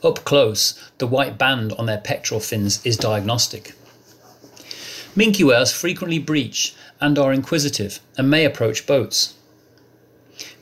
Up 0.03 0.23
close, 0.23 0.79
the 0.97 1.07
white 1.07 1.37
band 1.37 1.73
on 1.73 1.85
their 1.85 1.97
pectoral 1.97 2.39
fins 2.39 2.85
is 2.85 2.97
diagnostic. 2.97 3.73
Minke 5.15 5.45
whales 5.45 5.71
frequently 5.71 6.19
breach 6.19 6.73
and 6.99 7.17
are 7.17 7.33
inquisitive 7.33 7.99
and 8.17 8.29
may 8.29 8.45
approach 8.45 8.85
boats. 8.85 9.33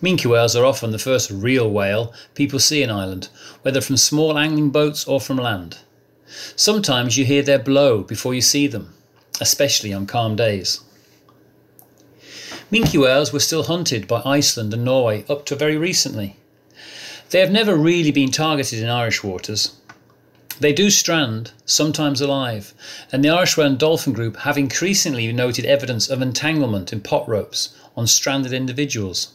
Minke 0.02 0.26
whales 0.26 0.56
are 0.56 0.66
often 0.66 0.92
the 0.92 1.00
first 1.00 1.32
real 1.32 1.70
whale 1.70 2.14
people 2.36 2.60
see 2.60 2.84
in 2.84 2.90
Ireland, 2.90 3.30
whether 3.62 3.82
from 3.82 3.98
small 3.98 4.38
angling 4.38 4.70
boats 4.70 5.06
or 5.06 5.20
from 5.20 5.38
land. 5.38 5.80
Sometimes 6.56 7.18
you 7.18 7.26
hear 7.26 7.44
their 7.44 7.60
blow 7.60 8.04
before 8.04 8.34
you 8.34 8.42
see 8.42 8.68
them 8.68 8.94
especially 9.42 9.92
on 9.94 10.06
calm 10.06 10.36
days. 10.36 10.80
Minke 12.72 13.00
whales 13.00 13.34
were 13.34 13.40
still 13.40 13.64
hunted 13.64 14.08
by 14.08 14.22
Iceland 14.26 14.74
and 14.74 14.86
Norway 14.86 15.26
up 15.30 15.46
to 15.48 15.56
very 15.56 15.78
recently. 15.78 16.38
They 17.30 17.40
have 17.40 17.52
never 17.52 17.76
really 17.76 18.12
been 18.12 18.32
targeted 18.32 18.80
in 18.80 18.90
Irish 18.90 19.24
waters. 19.24 19.76
They 20.60 20.72
do 20.72 20.90
strand, 20.90 21.52
sometimes 21.66 22.22
alive, 22.22 22.74
and 23.12 23.24
the 23.24 23.30
Irish 23.30 23.58
Whale 23.58 23.68
and 23.68 23.80
Dolphin 23.80 24.14
Group 24.14 24.38
have 24.38 24.58
increasingly 24.58 25.32
noted 25.34 25.66
evidence 25.66 26.10
of 26.10 26.22
entanglement 26.22 26.94
in 26.94 27.02
pot 27.02 27.28
ropes 27.28 27.76
on 27.98 28.06
stranded 28.08 28.54
individuals. 28.54 29.34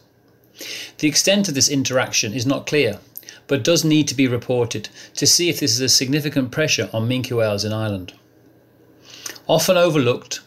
The 0.99 1.09
extent 1.09 1.49
of 1.49 1.55
this 1.55 1.69
interaction 1.69 2.33
is 2.33 2.47
not 2.47 2.67
clear, 2.67 3.00
but 3.47 3.65
does 3.65 3.85
need 3.85 4.09
to 4.09 4.15
be 4.15 4.27
reported 4.27 4.88
to 5.15 5.27
see 5.27 5.49
if 5.49 5.61
this 5.61 5.73
is 5.73 5.81
a 5.81 5.88
significant 5.88 6.50
pressure 6.50 6.91
on 6.93 7.09
minke 7.09 7.37
whales 7.37 7.65
in 7.65 7.73
Ireland 7.73 8.12
often 9.49 9.79
overlooked. 9.79 10.41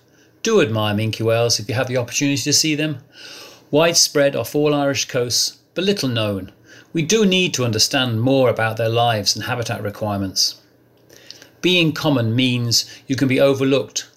Do 0.44 0.62
admire 0.62 0.94
minke 0.94 1.22
whales 1.22 1.60
if 1.60 1.68
you 1.68 1.75
have 1.75 1.88
the 1.88 1.98
opportunity 1.98 2.41
to 2.44 2.53
see 2.53 2.75
them. 2.75 3.00
Widespread 3.72 4.36
off 4.36 4.53
all 4.53 4.74
Irish 4.74 5.06
coasts, 5.06 5.58
but 5.74 5.84
little 5.84 6.10
known. 6.10 6.51
We 6.94 7.01
do 7.01 7.25
need 7.25 7.53
to 7.56 7.65
understand 7.65 8.22
more 8.22 8.50
about 8.50 8.77
their 8.77 8.89
lives 8.89 9.36
and 9.36 9.46
habitat 9.46 9.82
requirements. 9.82 10.62
Being 11.62 11.94
common 11.94 12.36
means 12.36 12.86
you 13.08 13.15
can 13.15 13.27
be 13.27 13.39
overlooked, 13.39 14.08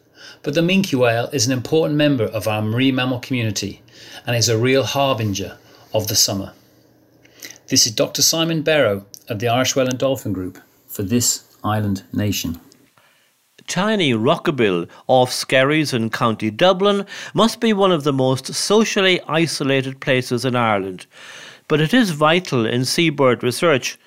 but 0.43 0.55
the 0.55 0.61
minke 0.61 0.95
whale 0.95 1.29
is 1.33 1.47
an 1.47 1.53
important 1.53 1.97
member 1.97 2.25
of 2.25 2.47
our 2.47 2.61
marine 2.61 2.97
mammal 2.97 3.21
community 3.21 3.83
and 4.27 4.37
is 4.37 4.49
a 4.49 4.59
real 4.59 4.83
harbinger 4.83 5.57
of 5.95 6.09
the 6.09 6.15
summer. 6.15 6.53
This 7.69 7.87
is 7.87 7.93
Dr. 7.93 8.21
Simon 8.21 8.63
Berrow 8.63 9.07
of 9.29 9.39
the 9.39 9.49
Irish 9.49 9.75
Whale 9.75 9.89
and 9.89 9.99
Dolphin 9.99 10.33
Group 10.35 10.59
for 10.87 11.03
this 11.03 11.45
island 11.65 12.03
nation. 12.13 12.61
Tiny 13.67 14.13
Rockabill 14.13 14.91
off 15.07 15.31
Skerries 15.31 15.95
in 15.95 16.11
County 16.11 16.51
Dublin 16.51 17.07
must 17.33 17.61
be 17.61 17.73
one 17.73 17.93
of 17.93 18.05
the 18.05 18.13
most 18.13 18.53
socially 18.53 19.23
isolated 19.27 20.01
places 20.01 20.45
in 20.45 20.55
Ireland, 20.55 21.07
but 21.67 21.81
it 21.81 21.95
is 21.95 22.11
vital 22.11 22.67
in 22.67 22.85
seabird 22.85 23.43
research, 23.43 23.99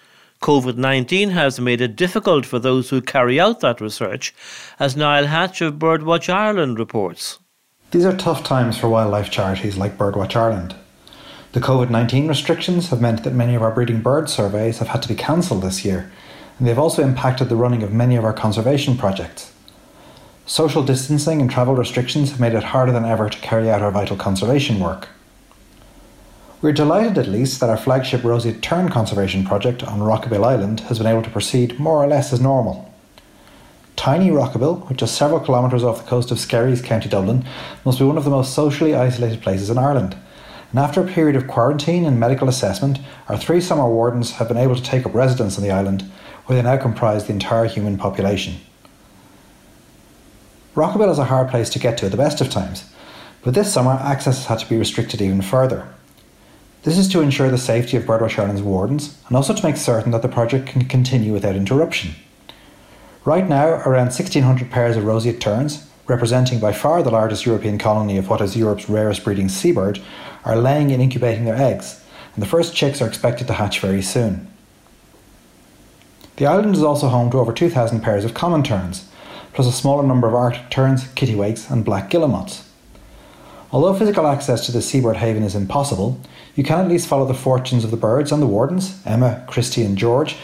COVID 0.41 0.77
19 0.77 1.32
has 1.32 1.60
made 1.60 1.82
it 1.82 1.96
difficult 1.96 2.46
for 2.46 2.60
those 2.60 2.89
who 2.91 3.01
carry 3.01 3.39
out 3.39 3.60
that 3.62 3.82
research, 3.82 4.36
as 4.79 4.96
Niall 4.96 5.25
Hatch 5.25 5.62
of 5.62 5.79
Birdwatch 5.79 6.32
Ireland 6.32 6.77
reports. 6.77 7.39
These 7.89 8.06
are 8.06 8.15
tough 8.15 8.44
times 8.44 8.77
for 8.77 8.89
wildlife 8.89 9.32
charities 9.32 9.77
like 9.77 9.98
Birdwatch 9.98 10.36
Ireland. 10.36 10.75
The 11.54 11.62
COVID 11.62 11.89
19 11.89 12.27
restrictions 12.27 12.89
have 12.89 13.01
meant 13.01 13.24
that 13.24 13.34
many 13.34 13.56
of 13.56 13.62
our 13.62 13.72
breeding 13.72 14.01
bird 14.01 14.30
surveys 14.30 14.80
have 14.80 14.89
had 14.89 15.01
to 15.04 15.08
be 15.08 15.16
cancelled 15.16 15.63
this 15.63 15.86
year, 15.86 16.12
and 16.60 16.68
they've 16.68 16.77
also 16.77 17.04
impacted 17.04 17.48
the 17.48 17.56
running 17.56 17.84
of 17.84 17.94
many 17.94 18.16
of 18.18 18.25
our 18.25 18.34
conservation 18.34 18.98
projects. 18.98 19.54
Social 20.46 20.84
distancing 20.84 21.42
and 21.42 21.50
travel 21.50 21.75
restrictions 21.75 22.32
have 22.32 22.39
made 22.39 22.54
it 22.54 22.63
harder 22.63 22.92
than 22.92 23.06
ever 23.06 23.30
to 23.30 23.38
carry 23.39 23.70
out 23.70 23.82
our 23.82 23.92
vital 23.92 24.18
conservation 24.18 24.80
work. 24.80 25.10
We're 26.62 26.74
delighted 26.74 27.18
at 27.18 27.27
least 27.27 27.60
that 27.60 27.70
our 27.70 27.77
flagship 27.77 28.24
roseate 28.24 28.62
tern 28.62 28.89
conservation 28.89 29.46
project 29.46 29.84
on 29.84 30.00
Rockabill 30.00 30.46
Island 30.46 30.82
has 30.82 30.98
been 30.98 31.08
able 31.08 31.22
to 31.22 31.30
proceed 31.30 31.80
more 31.80 32.04
or 32.04 32.08
less 32.08 32.34
as 32.34 32.42
normal. 32.42 32.94
Tiny 33.96 34.30
Rockabill, 34.30 34.89
which 34.89 35.01
is 35.01 35.12
several 35.12 35.39
kilometres 35.39 35.84
off 35.84 36.04
the 36.04 36.10
coast 36.10 36.32
of 36.32 36.39
Skerries, 36.39 36.82
County 36.82 37.10
Dublin, 37.10 37.46
must 37.86 38.00
be 38.00 38.06
one 38.06 38.18
of 38.18 38.24
the 38.24 38.30
most 38.30 38.54
socially 38.54 38.96
isolated 38.96 39.42
places 39.42 39.70
in 39.70 39.77
Ireland. 39.77 40.16
And 40.71 40.79
after 40.79 41.01
a 41.01 41.07
period 41.07 41.36
of 41.36 41.47
quarantine 41.47 42.05
and 42.05 42.19
medical 42.19 42.50
assessment, 42.50 43.00
our 43.29 43.38
three 43.38 43.62
summer 43.62 43.89
wardens 43.89 44.31
have 44.33 44.47
been 44.47 44.57
able 44.57 44.75
to 44.75 44.83
take 44.83 45.05
up 45.05 45.13
residence 45.13 45.57
on 45.57 45.63
the 45.63 45.71
island, 45.71 46.03
where 46.45 46.55
they 46.55 46.67
now 46.67 46.77
comprise 46.77 47.25
the 47.25 47.33
entire 47.33 47.65
human 47.65 47.97
population. 47.97 48.55
Rockabill 50.75 51.12
is 51.12 51.19
a 51.19 51.25
hard 51.25 51.50
place 51.50 51.69
to 51.71 51.79
get 51.79 51.97
to 51.97 52.05
at 52.05 52.12
the 52.12 52.17
best 52.17 52.41
of 52.41 52.50
times, 52.50 52.86
but 53.41 53.53
this 53.53 53.74
summer 53.74 53.93
access 53.93 54.38
has 54.38 54.45
had 54.45 54.59
to 54.59 54.69
be 54.69 54.77
restricted 54.77 55.21
even 55.21 55.41
further. 55.41 55.88
This 56.83 56.97
is 56.97 57.07
to 57.09 57.21
ensure 57.21 57.50
the 57.50 57.57
safety 57.57 57.97
of 57.97 58.03
Birdwatch 58.03 58.38
Ireland's 58.38 58.62
wardens 58.62 59.21
and 59.27 59.36
also 59.36 59.53
to 59.53 59.65
make 59.65 59.77
certain 59.77 60.12
that 60.12 60.21
the 60.21 60.29
project 60.29 60.67
can 60.67 60.86
continue 60.86 61.33
without 61.33 61.55
interruption. 61.55 62.12
Right 63.25 63.50
now, 63.50 63.67
around 63.67 64.07
1,600 64.07 64.71
pairs 64.71 64.95
of 64.95 65.03
roseate 65.03 65.41
terns, 65.41 65.89
representing 66.07 66.59
by 66.59 66.71
far 66.71 67.03
the 67.03 67.12
largest 67.12 67.45
European 67.45 67.77
colony 67.77 68.17
of 68.17 68.29
what 68.29 68.39
is 68.39 68.55
Europe's 68.55 68.88
rarest 68.88 69.24
breeding 69.24 69.50
seabird, 69.50 70.00
are 70.48 70.56
laying 70.56 70.94
and 70.94 71.01
incubating 71.01 71.44
their 71.44 71.58
eggs, 71.58 72.01
and 72.34 72.42
the 72.42 72.48
first 72.48 72.74
chicks 72.74 73.01
are 73.01 73.08
expected 73.08 73.48
to 73.48 73.54
hatch 73.54 73.82
very 73.82 74.01
soon. 74.01 74.48
The 76.38 76.46
island 76.46 76.74
is 76.75 76.84
also 76.84 77.10
home 77.10 77.30
to 77.32 77.38
over 77.38 77.51
2,000 77.51 78.00
pairs 78.00 78.24
of 78.24 78.34
common 78.34 78.63
terns, 78.63 79.10
plus 79.54 79.68
a 79.68 79.72
smaller 79.74 80.04
number 80.04 80.25
of 80.25 80.34
Arctic 80.34 80.70
terns, 80.70 81.04
kittiwakes, 81.10 81.70
and 81.70 81.84
black 81.84 82.10
guillemots. 82.10 82.63
Although 83.72 84.00
physical 84.00 84.25
access 84.25 84.66
to 84.66 84.72
the 84.72 84.82
seabird 84.82 85.18
haven 85.18 85.44
is 85.44 85.54
impossible, 85.54 86.18
you 86.56 86.63
can 86.63 86.80
at 86.80 86.88
least 86.88 87.08
follow 87.08 87.25
the 87.25 87.34
fortunes 87.34 87.84
of 87.84 87.92
the 87.92 87.98
birds 87.98 88.32
and 88.32 88.42
the 88.42 88.48
wardens, 88.48 89.01
Emma, 89.06 89.44
Christy, 89.50 89.84
and 89.84 89.98
George, 89.98 90.38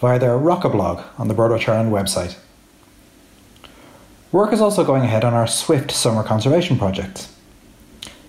via 0.00 0.20
their 0.20 0.38
Rockablog 0.38 1.04
on 1.18 1.26
the 1.26 1.34
Birdwatch 1.34 1.68
Ireland 1.68 1.92
website. 1.92 2.36
Work 4.30 4.52
is 4.52 4.60
also 4.60 4.84
going 4.84 5.02
ahead 5.02 5.24
on 5.24 5.34
our 5.34 5.48
Swift 5.48 5.90
summer 5.90 6.22
conservation 6.22 6.78
projects. 6.78 7.34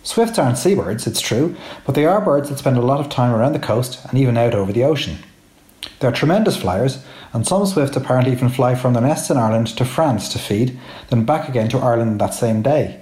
Swifts 0.10 0.40
aren't 0.40 0.58
seabirds, 0.58 1.06
it's 1.06 1.22
true, 1.22 1.56
but 1.86 1.94
they 1.94 2.04
are 2.04 2.20
birds 2.20 2.50
that 2.50 2.58
spend 2.58 2.78
a 2.78 2.82
lot 2.82 3.00
of 3.00 3.10
time 3.10 3.32
around 3.32 3.54
the 3.54 3.60
coast 3.60 4.04
and 4.10 4.18
even 4.18 4.38
out 4.38 4.56
over 4.56 4.74
the 4.74 4.84
ocean. 4.84 5.20
They're 6.00 6.12
tremendous 6.12 6.58
flyers, 6.58 7.06
and 7.32 7.46
some 7.46 7.68
swifts 7.68 7.96
apparently 7.96 8.32
even 8.32 8.50
fly 8.50 8.74
from 8.74 8.94
their 8.94 9.04
nests 9.04 9.30
in 9.30 9.38
Ireland 9.38 9.68
to 9.78 9.86
France 9.86 10.28
to 10.30 10.40
feed, 10.40 10.80
then 11.12 11.26
back 11.26 11.48
again 11.48 11.70
to 11.70 11.78
Ireland 11.78 12.20
that 12.20 12.34
same 12.34 12.64
day. 12.64 13.00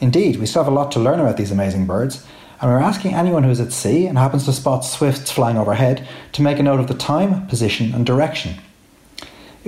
Indeed, 0.00 0.36
we 0.36 0.46
still 0.46 0.62
have 0.62 0.72
a 0.72 0.76
lot 0.76 0.92
to 0.92 1.00
learn 1.00 1.18
about 1.18 1.36
these 1.36 1.50
amazing 1.50 1.88
birds, 1.88 2.24
and 2.60 2.70
we're 2.70 2.78
asking 2.78 3.14
anyone 3.14 3.42
who 3.42 3.50
is 3.50 3.60
at 3.60 3.72
sea 3.72 4.06
and 4.06 4.16
happens 4.16 4.44
to 4.44 4.52
spot 4.52 4.84
swifts 4.84 5.32
flying 5.32 5.58
overhead 5.58 6.06
to 6.34 6.42
make 6.42 6.60
a 6.60 6.62
note 6.62 6.78
of 6.78 6.86
the 6.86 6.94
time, 6.94 7.48
position, 7.48 7.92
and 7.96 8.06
direction. 8.06 8.60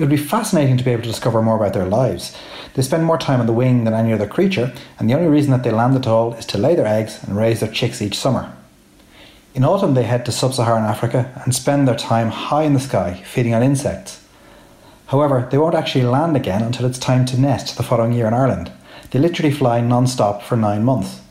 It 0.01 0.05
would 0.05 0.17
be 0.17 0.17
fascinating 0.17 0.77
to 0.77 0.83
be 0.83 0.89
able 0.89 1.03
to 1.03 1.09
discover 1.09 1.43
more 1.43 1.57
about 1.57 1.73
their 1.73 1.85
lives. 1.85 2.35
They 2.73 2.81
spend 2.81 3.05
more 3.05 3.19
time 3.19 3.39
on 3.39 3.45
the 3.45 3.53
wing 3.53 3.83
than 3.83 3.93
any 3.93 4.11
other 4.11 4.25
creature, 4.25 4.73
and 4.97 5.07
the 5.07 5.13
only 5.13 5.27
reason 5.27 5.51
that 5.51 5.61
they 5.61 5.69
land 5.69 5.95
at 5.95 6.07
all 6.07 6.33
is 6.33 6.45
to 6.47 6.57
lay 6.57 6.73
their 6.73 6.87
eggs 6.87 7.23
and 7.23 7.37
raise 7.37 7.59
their 7.59 7.71
chicks 7.71 8.01
each 8.01 8.17
summer. 8.17 8.51
In 9.53 9.63
autumn, 9.63 9.93
they 9.93 10.01
head 10.01 10.25
to 10.25 10.31
sub 10.31 10.55
Saharan 10.55 10.85
Africa 10.85 11.31
and 11.45 11.53
spend 11.53 11.87
their 11.87 11.95
time 11.95 12.29
high 12.29 12.63
in 12.63 12.73
the 12.73 12.79
sky 12.79 13.21
feeding 13.23 13.53
on 13.53 13.61
insects. 13.61 14.25
However, 15.05 15.47
they 15.51 15.59
won't 15.59 15.75
actually 15.75 16.05
land 16.05 16.35
again 16.35 16.63
until 16.63 16.87
it's 16.87 16.97
time 16.97 17.23
to 17.25 17.39
nest 17.39 17.77
the 17.77 17.83
following 17.83 18.13
year 18.13 18.25
in 18.25 18.33
Ireland. 18.33 18.71
They 19.11 19.19
literally 19.19 19.51
fly 19.51 19.81
non 19.81 20.07
stop 20.07 20.41
for 20.41 20.57
nine 20.57 20.83
months. 20.83 21.21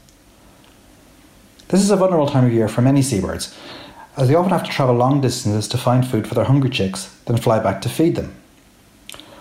This 1.67 1.83
is 1.83 1.91
a 1.91 1.97
vulnerable 1.97 2.29
time 2.29 2.47
of 2.47 2.53
year 2.53 2.69
for 2.69 2.83
many 2.83 3.03
seabirds, 3.03 3.53
as 4.17 4.29
they 4.29 4.37
often 4.37 4.53
have 4.53 4.63
to 4.63 4.71
travel 4.71 4.95
long 4.95 5.21
distances 5.21 5.67
to 5.67 5.77
find 5.77 6.07
food 6.07 6.29
for 6.29 6.37
their 6.37 6.45
hungry 6.45 6.71
chicks, 6.71 7.17
then 7.27 7.37
fly 7.37 7.59
back 7.59 7.83
to 7.83 7.89
feed 7.89 8.15
them. 8.15 8.37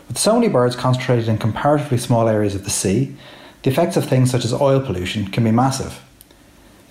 With 0.10 0.17
so 0.17 0.34
many 0.34 0.50
birds 0.50 0.76
concentrated 0.76 1.30
in 1.30 1.38
comparatively 1.38 2.00
small 2.00 2.28
areas 2.28 2.56
of 2.56 2.65
the 2.65 2.69
sea, 2.69 3.15
the 3.63 3.69
effects 3.69 3.95
of 3.95 4.06
things 4.06 4.32
such 4.32 4.43
as 4.43 4.52
oil 4.52 4.82
pollution 4.82 5.28
can 5.28 5.43
be 5.45 5.52
massive. 5.52 6.02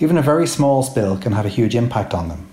Even 0.00 0.16
a 0.16 0.22
very 0.22 0.46
small 0.46 0.83
spill 0.83 1.18
can 1.18 1.33
have 1.33 1.44
a 1.44 1.50
huge 1.50 1.74
impact 1.74 2.14
on 2.14 2.28
them. 2.28 2.48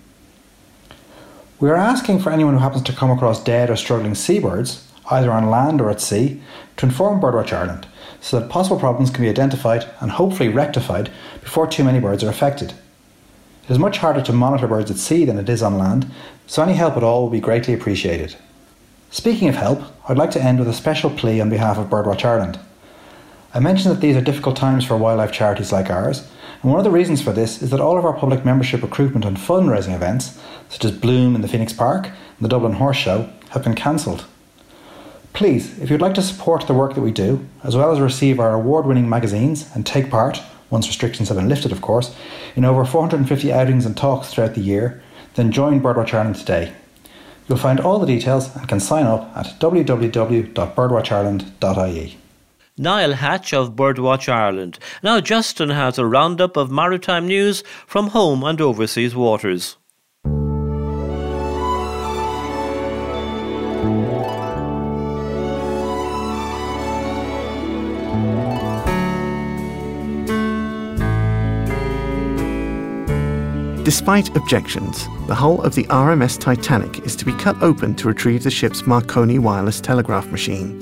We 1.59 1.69
are 1.69 1.75
asking 1.75 2.19
for 2.19 2.31
anyone 2.31 2.55
who 2.55 2.59
happens 2.59 2.83
to 2.83 2.93
come 2.93 3.11
across 3.11 3.43
dead 3.43 3.69
or 3.69 3.75
struggling 3.75 4.15
seabirds, 4.15 4.91
either 5.11 5.31
on 5.31 5.51
land 5.51 5.79
or 5.79 5.89
at 5.89 6.01
sea, 6.01 6.41
to 6.77 6.87
inform 6.87 7.21
Birdwatch 7.21 7.53
Ireland 7.53 7.87
so 8.19 8.39
that 8.39 8.49
possible 8.49 8.79
problems 8.79 9.11
can 9.11 9.23
be 9.23 9.29
identified 9.29 9.87
and 9.99 10.11
hopefully 10.11 10.49
rectified 10.49 11.11
before 11.41 11.67
too 11.67 11.83
many 11.83 11.99
birds 11.99 12.23
are 12.23 12.29
affected. 12.29 12.71
It 12.71 13.71
is 13.71 13.77
much 13.77 13.99
harder 13.99 14.21
to 14.23 14.33
monitor 14.33 14.67
birds 14.67 14.89
at 14.89 14.97
sea 14.97 15.25
than 15.25 15.37
it 15.37 15.47
is 15.47 15.61
on 15.61 15.77
land, 15.77 16.11
so 16.47 16.63
any 16.63 16.73
help 16.73 16.97
at 16.97 17.03
all 17.03 17.21
will 17.21 17.29
be 17.29 17.39
greatly 17.39 17.73
appreciated. 17.73 18.35
Speaking 19.09 19.47
of 19.47 19.55
help, 19.55 19.81
I'd 20.09 20.17
like 20.17 20.31
to 20.31 20.43
end 20.43 20.59
with 20.59 20.67
a 20.67 20.73
special 20.73 21.09
plea 21.09 21.39
on 21.39 21.49
behalf 21.49 21.77
of 21.77 21.89
Birdwatch 21.89 22.25
Ireland. 22.25 22.59
I 23.53 23.59
mentioned 23.59 23.95
that 23.95 24.01
these 24.01 24.17
are 24.17 24.21
difficult 24.21 24.57
times 24.57 24.83
for 24.83 24.97
wildlife 24.97 25.31
charities 25.31 25.71
like 25.71 25.89
ours, 25.89 26.27
and 26.61 26.71
one 26.71 26.79
of 26.79 26.83
the 26.83 26.91
reasons 26.91 27.21
for 27.21 27.31
this 27.31 27.61
is 27.61 27.69
that 27.69 27.79
all 27.79 27.97
of 27.97 28.03
our 28.03 28.17
public 28.17 28.43
membership 28.43 28.81
recruitment 28.81 29.23
and 29.23 29.37
fundraising 29.37 29.95
events, 29.95 30.39
such 30.69 30.83
as 30.83 30.91
Bloom 30.91 31.35
in 31.35 31.41
the 31.41 31.47
Phoenix 31.47 31.71
Park 31.71 32.07
and 32.07 32.15
the 32.41 32.49
Dublin 32.49 32.73
Horse 32.73 32.97
Show, 32.97 33.29
have 33.51 33.63
been 33.63 33.75
cancelled. 33.75 34.25
Please, 35.31 35.77
if 35.79 35.89
you'd 35.89 36.01
like 36.01 36.15
to 36.15 36.21
support 36.21 36.65
the 36.65 36.73
work 36.73 36.95
that 36.95 37.01
we 37.01 37.11
do, 37.11 37.45
as 37.63 37.75
well 37.75 37.91
as 37.91 37.99
receive 37.99 38.39
our 38.39 38.53
award 38.53 38.85
winning 38.85 39.07
magazines 39.07 39.69
and 39.75 39.85
take 39.85 40.09
part, 40.09 40.41
once 40.69 40.87
restrictions 40.87 41.29
have 41.29 41.37
been 41.37 41.49
lifted, 41.49 41.71
of 41.71 41.81
course, 41.81 42.15
in 42.55 42.65
over 42.65 42.83
450 42.83 43.53
outings 43.53 43.85
and 43.85 43.95
talks 43.95 44.33
throughout 44.33 44.55
the 44.55 44.61
year, 44.61 45.01
then 45.35 45.51
join 45.51 45.81
Birdwatch 45.81 46.13
Ireland 46.13 46.37
today. 46.37 46.73
You'll 47.47 47.59
find 47.59 47.79
all 47.79 47.99
the 47.99 48.07
details 48.07 48.55
and 48.55 48.67
can 48.67 48.79
sign 48.79 49.05
up 49.05 49.31
at 49.35 49.59
www.birdwatchireland.ie. 49.59 52.17
Niall 52.77 53.13
Hatch 53.13 53.53
of 53.53 53.75
Birdwatch 53.75 54.27
Ireland. 54.27 54.79
Now, 55.01 55.21
Justin 55.21 55.69
has 55.69 55.97
a 55.97 56.05
roundup 56.05 56.57
of 56.57 56.69
maritime 56.69 57.25
news 57.27 57.63
from 57.87 58.07
home 58.07 58.43
and 58.43 58.59
overseas 58.59 59.15
waters. 59.15 59.77
Despite 73.95 74.35
objections, 74.35 75.07
the 75.25 75.33
hull 75.33 75.61
of 75.61 75.73
the 75.73 75.85
RMS 75.85 76.37
Titanic 76.37 77.05
is 77.05 77.15
to 77.15 77.23
be 77.23 77.31
cut 77.31 77.55
open 77.63 77.95
to 77.95 78.09
retrieve 78.09 78.43
the 78.43 78.51
ship's 78.51 78.85
Marconi 78.85 79.39
wireless 79.39 79.79
telegraph 79.79 80.27
machine. 80.27 80.79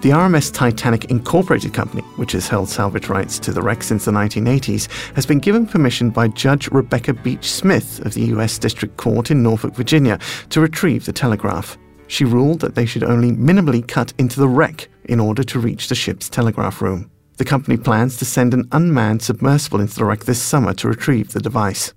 The 0.00 0.10
RMS 0.10 0.54
Titanic 0.54 1.06
Incorporated 1.06 1.74
Company, 1.74 2.02
which 2.14 2.30
has 2.32 2.46
held 2.46 2.68
salvage 2.68 3.08
rights 3.08 3.40
to 3.40 3.50
the 3.50 3.60
wreck 3.60 3.82
since 3.82 4.04
the 4.04 4.12
1980s, 4.12 4.88
has 5.16 5.26
been 5.26 5.40
given 5.40 5.66
permission 5.66 6.10
by 6.10 6.28
Judge 6.28 6.68
Rebecca 6.70 7.14
Beach 7.14 7.50
Smith 7.50 7.98
of 8.06 8.14
the 8.14 8.26
U.S. 8.26 8.58
District 8.58 8.96
Court 8.96 9.32
in 9.32 9.42
Norfolk, 9.42 9.74
Virginia, 9.74 10.20
to 10.50 10.60
retrieve 10.60 11.04
the 11.04 11.12
telegraph. 11.12 11.76
She 12.06 12.24
ruled 12.24 12.60
that 12.60 12.76
they 12.76 12.86
should 12.86 13.02
only 13.02 13.32
minimally 13.32 13.86
cut 13.86 14.12
into 14.18 14.38
the 14.38 14.48
wreck 14.48 14.86
in 15.06 15.18
order 15.18 15.42
to 15.42 15.58
reach 15.58 15.88
the 15.88 15.96
ship's 15.96 16.28
telegraph 16.28 16.80
room. 16.80 17.10
The 17.38 17.44
company 17.44 17.76
plans 17.76 18.18
to 18.18 18.24
send 18.24 18.54
an 18.54 18.68
unmanned 18.70 19.20
submersible 19.22 19.80
into 19.80 19.96
the 19.96 20.04
wreck 20.04 20.26
this 20.26 20.40
summer 20.40 20.72
to 20.74 20.86
retrieve 20.86 21.32
the 21.32 21.40
device. 21.40 21.92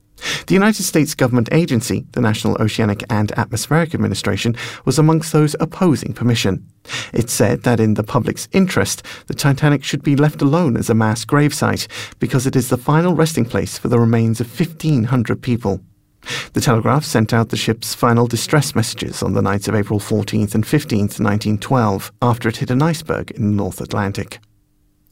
The 0.48 0.54
United 0.54 0.84
States 0.84 1.16
government 1.16 1.50
agency, 1.52 2.06
the 2.12 2.22
National 2.22 2.62
Oceanic 2.62 3.04
and 3.10 3.32
Atmospheric 3.34 3.94
Administration, 3.94 4.56
was 4.86 4.98
amongst 4.98 5.34
those 5.34 5.56
opposing 5.60 6.14
permission. 6.14 6.66
It 7.14 7.30
said 7.30 7.64
that 7.64 7.80
in 7.80 7.96
the 7.96 8.04
public's 8.04 8.48
interest, 8.52 9.04
the 9.28 9.34
Titanic 9.34 9.84
should 9.84 10.04
be 10.04 10.16
left 10.16 10.42
alone 10.42 10.78
as 10.78 10.90
a 10.90 10.96
mass 10.96 11.26
gravesite 11.26 11.88
because 12.20 12.46
it 12.46 12.56
is 12.56 12.70
the 12.70 12.78
final 12.78 13.16
resting 13.16 13.46
place 13.46 13.78
for 13.78 13.88
the 13.88 14.00
remains 14.00 14.40
of 14.40 14.48
1,500 14.60 15.42
people. 15.42 15.82
The 16.54 16.62
Telegraph 16.62 17.04
sent 17.04 17.34
out 17.34 17.50
the 17.50 17.58
ship's 17.58 17.94
final 17.94 18.28
distress 18.28 18.74
messages 18.74 19.22
on 19.22 19.34
the 19.34 19.42
nights 19.42 19.68
of 19.68 19.76
April 19.76 20.00
14th 20.00 20.56
and 20.56 20.64
15th, 20.64 21.20
1912, 21.20 22.12
after 22.22 22.50
it 22.50 22.58
hit 22.58 22.72
an 22.72 22.82
iceberg 22.82 23.32
in 23.32 23.44
the 23.44 23.56
North 23.56 23.82
Atlantic. 23.82 24.40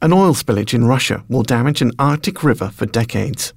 An 0.02 0.12
oil 0.12 0.34
spillage 0.34 0.74
in 0.74 0.86
Russia 0.86 1.24
will 1.28 1.42
damage 1.42 1.80
an 1.80 1.92
Arctic 1.98 2.42
river 2.42 2.68
for 2.70 2.86
decades. 2.86 3.52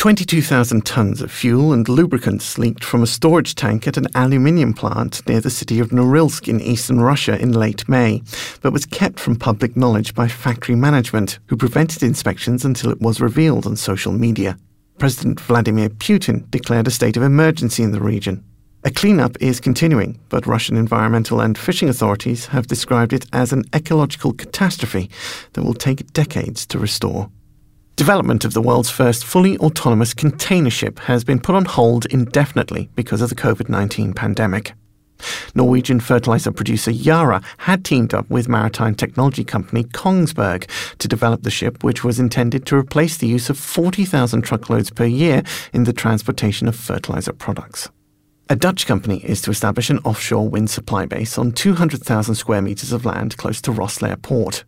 22,000 0.00 0.82
tonnes 0.86 1.20
of 1.20 1.30
fuel 1.30 1.74
and 1.74 1.86
lubricants 1.86 2.56
leaked 2.56 2.82
from 2.82 3.02
a 3.02 3.06
storage 3.06 3.54
tank 3.54 3.86
at 3.86 3.98
an 3.98 4.06
aluminium 4.14 4.72
plant 4.72 5.20
near 5.28 5.42
the 5.42 5.50
city 5.50 5.78
of 5.78 5.90
Norilsk 5.90 6.48
in 6.48 6.58
eastern 6.58 7.02
Russia 7.02 7.38
in 7.38 7.52
late 7.52 7.86
May, 7.86 8.22
but 8.62 8.72
was 8.72 8.86
kept 8.86 9.20
from 9.20 9.36
public 9.36 9.76
knowledge 9.76 10.14
by 10.14 10.26
factory 10.26 10.74
management, 10.74 11.38
who 11.48 11.56
prevented 11.58 12.02
inspections 12.02 12.64
until 12.64 12.90
it 12.90 13.02
was 13.02 13.20
revealed 13.20 13.66
on 13.66 13.76
social 13.76 14.10
media. 14.10 14.56
President 14.96 15.38
Vladimir 15.38 15.90
Putin 15.90 16.50
declared 16.50 16.86
a 16.86 16.90
state 16.90 17.18
of 17.18 17.22
emergency 17.22 17.82
in 17.82 17.92
the 17.92 18.00
region. 18.00 18.42
A 18.84 18.90
cleanup 18.90 19.36
is 19.38 19.60
continuing, 19.60 20.18
but 20.30 20.46
Russian 20.46 20.78
environmental 20.78 21.42
and 21.42 21.58
fishing 21.58 21.90
authorities 21.90 22.46
have 22.46 22.68
described 22.68 23.12
it 23.12 23.26
as 23.34 23.52
an 23.52 23.64
ecological 23.74 24.32
catastrophe 24.32 25.10
that 25.52 25.62
will 25.62 25.74
take 25.74 26.10
decades 26.14 26.64
to 26.68 26.78
restore. 26.78 27.28
Development 28.00 28.46
of 28.46 28.54
the 28.54 28.62
world's 28.62 28.88
first 28.88 29.26
fully 29.26 29.58
autonomous 29.58 30.14
container 30.14 30.70
ship 30.70 30.98
has 31.00 31.22
been 31.22 31.38
put 31.38 31.54
on 31.54 31.66
hold 31.66 32.06
indefinitely 32.06 32.88
because 32.94 33.20
of 33.20 33.28
the 33.28 33.34
COVID 33.34 33.68
19 33.68 34.14
pandemic. 34.14 34.72
Norwegian 35.54 36.00
fertilizer 36.00 36.50
producer 36.50 36.90
Yara 36.90 37.42
had 37.58 37.84
teamed 37.84 38.14
up 38.14 38.30
with 38.30 38.48
maritime 38.48 38.94
technology 38.94 39.44
company 39.44 39.84
Kongsberg 39.84 40.66
to 40.96 41.08
develop 41.08 41.42
the 41.42 41.50
ship, 41.50 41.84
which 41.84 42.02
was 42.02 42.18
intended 42.18 42.64
to 42.64 42.76
replace 42.76 43.18
the 43.18 43.28
use 43.28 43.50
of 43.50 43.58
40,000 43.58 44.40
truckloads 44.40 44.88
per 44.88 45.04
year 45.04 45.42
in 45.74 45.84
the 45.84 45.92
transportation 45.92 46.68
of 46.68 46.76
fertilizer 46.76 47.34
products. 47.34 47.90
A 48.48 48.56
Dutch 48.56 48.86
company 48.86 49.18
is 49.26 49.42
to 49.42 49.50
establish 49.50 49.90
an 49.90 49.98
offshore 50.06 50.48
wind 50.48 50.70
supply 50.70 51.04
base 51.04 51.36
on 51.36 51.52
200,000 51.52 52.34
square 52.34 52.62
metres 52.62 52.92
of 52.92 53.04
land 53.04 53.36
close 53.36 53.60
to 53.60 53.70
Rosslare 53.70 54.22
Port. 54.22 54.64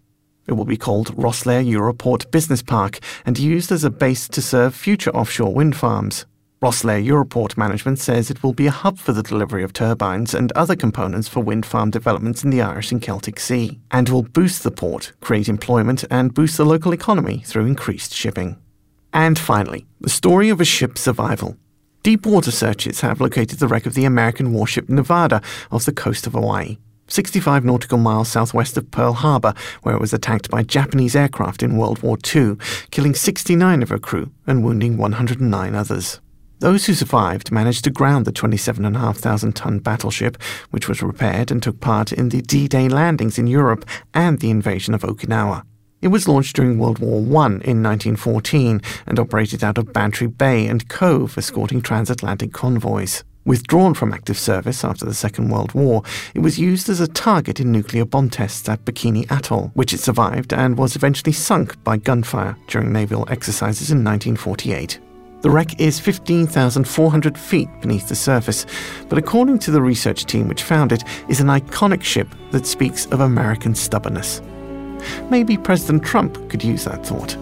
It 0.47 0.53
will 0.55 0.65
be 0.65 0.77
called 0.77 1.17
Rosslare 1.17 1.65
Europort 1.65 2.31
Business 2.31 2.63
Park 2.63 2.99
and 3.25 3.39
used 3.39 3.71
as 3.71 3.85
a 3.85 3.91
base 3.91 4.29
to 4.29 4.43
serve 4.43 4.75
future 4.75 5.11
offshore 5.11 5.55
wind 5.55 5.77
farms. 5.77 6.27
Rosslare 6.63 7.05
Europort 7.05 7.57
management 7.57 7.99
says 7.99 8.31
it 8.31 8.43
will 8.45 8.53
be 8.53 8.69
a 8.69 8.71
hub 8.71 8.97
for 8.97 9.13
the 9.13 9.23
delivery 9.23 9.65
of 9.65 9.73
turbines 9.73 10.33
and 10.33 10.53
other 10.53 10.77
components 10.77 11.27
for 11.27 11.41
wind 11.41 11.67
farm 11.67 11.91
developments 11.91 12.45
in 12.45 12.51
the 12.51 12.63
Irish 12.63 12.93
and 12.93 13.03
Celtic 13.03 13.41
Sea, 13.41 13.81
and 13.91 14.09
will 14.09 14.23
boost 14.23 14.63
the 14.63 14.71
port, 14.71 15.13
create 15.21 15.49
employment, 15.49 16.05
and 16.09 16.35
boost 16.35 16.57
the 16.57 16.65
local 16.65 16.93
economy 16.93 17.43
through 17.45 17.67
increased 17.67 18.15
shipping. 18.15 18.57
And 19.13 19.39
finally, 19.39 19.87
the 20.01 20.09
story 20.09 20.51
of 20.51 20.61
a 20.61 20.65
ship's 20.65 21.01
survival. 21.01 21.57
Deep 22.05 22.27
water 22.27 22.53
searches 22.53 23.01
have 23.01 23.21
located 23.21 23.59
the 23.59 23.67
wreck 23.67 23.85
of 23.85 23.95
the 23.95 24.05
American 24.05 24.53
warship 24.53 24.89
Nevada 24.89 25.43
off 25.73 25.85
the 25.85 25.93
coast 25.93 26.29
of 26.29 26.33
Hawaii. 26.35 26.79
65 27.09 27.65
nautical 27.65 27.99
miles 27.99 28.29
southwest 28.29 28.77
of 28.77 28.91
Pearl 28.91 29.13
Harbor, 29.13 29.55
where 29.83 29.95
it 29.95 30.01
was 30.01 30.13
attacked 30.13 30.51
by 30.51 30.63
Japanese 30.63 31.17
aircraft 31.17 31.63
in 31.63 31.77
World 31.77 32.03
War 32.03 32.17
II, 32.35 32.57
killing 32.91 33.15
69 33.15 33.83
of 33.83 33.89
her 33.91 33.99
crew 33.99 34.31
and 34.47 34.65
wounding 34.65 34.97
109 34.97 35.75
others. 35.75 36.21
Those 36.61 36.87
who 36.87 36.95
survived 36.95 37.51
managed 37.51 37.83
to 37.85 37.91
ground 37.91 38.25
the 38.25 38.31
27,500 38.31 39.55
ton 39.57 39.81
battleship, 39.81 40.41
which 40.71 40.89
was 40.89 41.03
repaired 41.03 41.51
and 41.51 41.61
took 41.61 41.81
part 41.81 42.13
in 42.13 42.29
the 42.29 42.41
D 42.41 42.69
Day 42.69 42.89
landings 42.89 43.37
in 43.37 43.49
Europe 43.49 43.85
and 44.15 44.39
the 44.39 44.51
invasion 44.51 44.95
of 44.95 45.03
Okinawa. 45.03 45.65
It 46.01 46.09
was 46.09 46.29
launched 46.29 46.55
during 46.55 46.79
World 46.79 47.01
War 47.01 47.19
I 47.19 47.47
in 47.47 47.83
1914 47.83 48.81
and 49.07 49.19
operated 49.19 49.65
out 49.65 49.77
of 49.77 49.93
Bantry 49.93 50.29
Bay 50.29 50.67
and 50.67 50.89
Cobh, 50.89 51.37
escorting 51.37 51.83
transatlantic 51.83 52.53
convoys. 52.53 53.25
Withdrawn 53.45 53.93
from 53.93 54.13
active 54.13 54.39
service 54.39 54.85
after 54.85 55.05
the 55.05 55.15
Second 55.15 55.49
World 55.49 55.75
War, 55.75 56.03
it 56.33 56.41
was 56.41 56.61
used 56.61 56.89
as 56.89 57.01
a 57.01 57.09
target 57.09 57.59
in 57.59 57.73
nuclear 57.73 58.05
bomb 58.05 58.31
tests 58.31 58.69
at 58.69 58.85
Bikini 58.85 59.27
Atoll, 59.31 59.73
which 59.75 59.93
it 59.93 59.99
survived 59.99 60.53
and 60.53 60.79
was 60.79 60.95
eventually 60.95 61.33
sunk 61.33 61.83
by 61.83 61.97
gunfire 61.97 62.57
during 62.69 62.93
naval 62.93 63.27
exercises 63.29 63.91
in 63.91 64.05
1948. 64.05 65.01
The 65.41 65.51
wreck 65.51 65.81
is 65.81 65.99
15,400 65.99 67.37
feet 67.37 67.69
beneath 67.81 68.09
the 68.09 68.15
surface, 68.15 68.65
but 69.09 69.19
according 69.19 69.59
to 69.61 69.73
the 69.73 69.83
research 69.83 70.25
team 70.27 70.47
which 70.47 70.63
found 70.63 70.93
it, 70.93 71.03
is 71.29 71.41
an 71.41 71.49
iconic 71.49 72.05
ship 72.05 72.29
that 72.53 72.65
speaks 72.65 73.07
of 73.07 73.21
American 73.21 73.75
stubbornness. 73.75 74.41
Maybe 75.31 75.57
President 75.57 76.05
Trump 76.05 76.49
could 76.49 76.63
use 76.63 76.85
that 76.85 77.05
thought. 77.05 77.37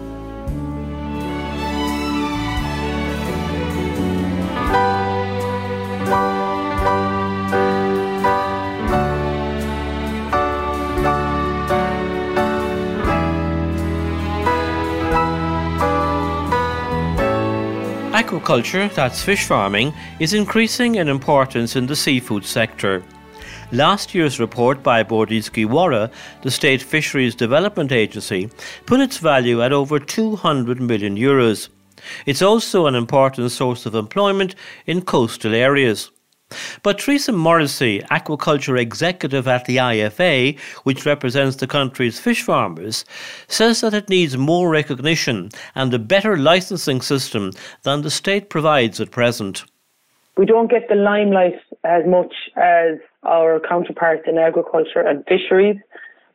Aquaculture, 18.51 18.93
that's 18.93 19.23
fish 19.23 19.45
farming, 19.45 19.93
is 20.19 20.33
increasing 20.33 20.95
in 20.95 21.07
importance 21.07 21.77
in 21.77 21.85
the 21.85 21.95
seafood 21.95 22.43
sector. 22.43 23.01
Last 23.71 24.13
year's 24.13 24.41
report 24.41 24.83
by 24.83 25.03
Bord 25.03 25.29
Iascaigh 25.29 25.67
Mhara, 25.67 26.11
the 26.41 26.51
State 26.51 26.81
Fisheries 26.81 27.33
Development 27.33 27.93
Agency, 27.93 28.49
put 28.85 28.99
its 28.99 29.19
value 29.19 29.61
at 29.61 29.71
over 29.71 29.99
200 29.99 30.81
million 30.81 31.15
euros. 31.15 31.69
It's 32.25 32.41
also 32.41 32.87
an 32.87 32.95
important 32.95 33.53
source 33.53 33.85
of 33.85 33.95
employment 33.95 34.55
in 34.85 35.03
coastal 35.03 35.55
areas. 35.55 36.11
But 36.83 36.99
Theresa 36.99 37.31
Morrissey, 37.31 38.01
aquaculture 38.11 38.79
executive 38.79 39.47
at 39.47 39.65
the 39.65 39.77
IFA, 39.77 40.59
which 40.83 41.05
represents 41.05 41.57
the 41.57 41.67
country's 41.67 42.19
fish 42.19 42.43
farmers, 42.43 43.05
says 43.47 43.81
that 43.81 43.93
it 43.93 44.09
needs 44.09 44.37
more 44.37 44.69
recognition 44.69 45.49
and 45.75 45.93
a 45.93 45.99
better 45.99 46.37
licensing 46.37 47.01
system 47.01 47.51
than 47.83 48.01
the 48.01 48.11
state 48.11 48.49
provides 48.49 48.99
at 48.99 49.11
present. 49.11 49.63
We 50.37 50.45
don't 50.45 50.71
get 50.71 50.87
the 50.89 50.95
limelight 50.95 51.59
as 51.83 52.03
much 52.05 52.33
as 52.55 52.97
our 53.23 53.59
counterparts 53.59 54.23
in 54.27 54.37
agriculture 54.37 55.01
and 55.01 55.23
fisheries, 55.25 55.77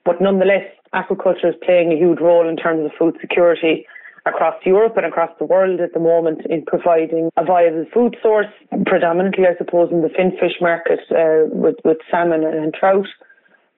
but 0.04 0.20
nonetheless, 0.20 0.64
aquaculture 0.94 1.48
is 1.48 1.54
playing 1.64 1.92
a 1.92 1.96
huge 1.96 2.20
role 2.20 2.48
in 2.48 2.56
terms 2.56 2.84
of 2.84 2.92
food 2.98 3.16
security 3.20 3.86
across 4.26 4.54
Europe 4.64 4.94
and 4.96 5.06
across 5.06 5.30
the 5.38 5.44
world 5.44 5.80
at 5.80 5.94
the 5.94 6.00
moment 6.00 6.42
in 6.50 6.64
providing 6.66 7.30
a 7.36 7.44
viable 7.44 7.86
food 7.94 8.16
source, 8.20 8.50
predominantly, 8.84 9.44
I 9.46 9.56
suppose, 9.56 9.90
in 9.92 10.02
the 10.02 10.08
finfish 10.08 10.58
market 10.60 11.00
uh, 11.12 11.46
with, 11.54 11.76
with 11.84 11.98
salmon 12.10 12.42
and 12.44 12.74
trout, 12.74 13.06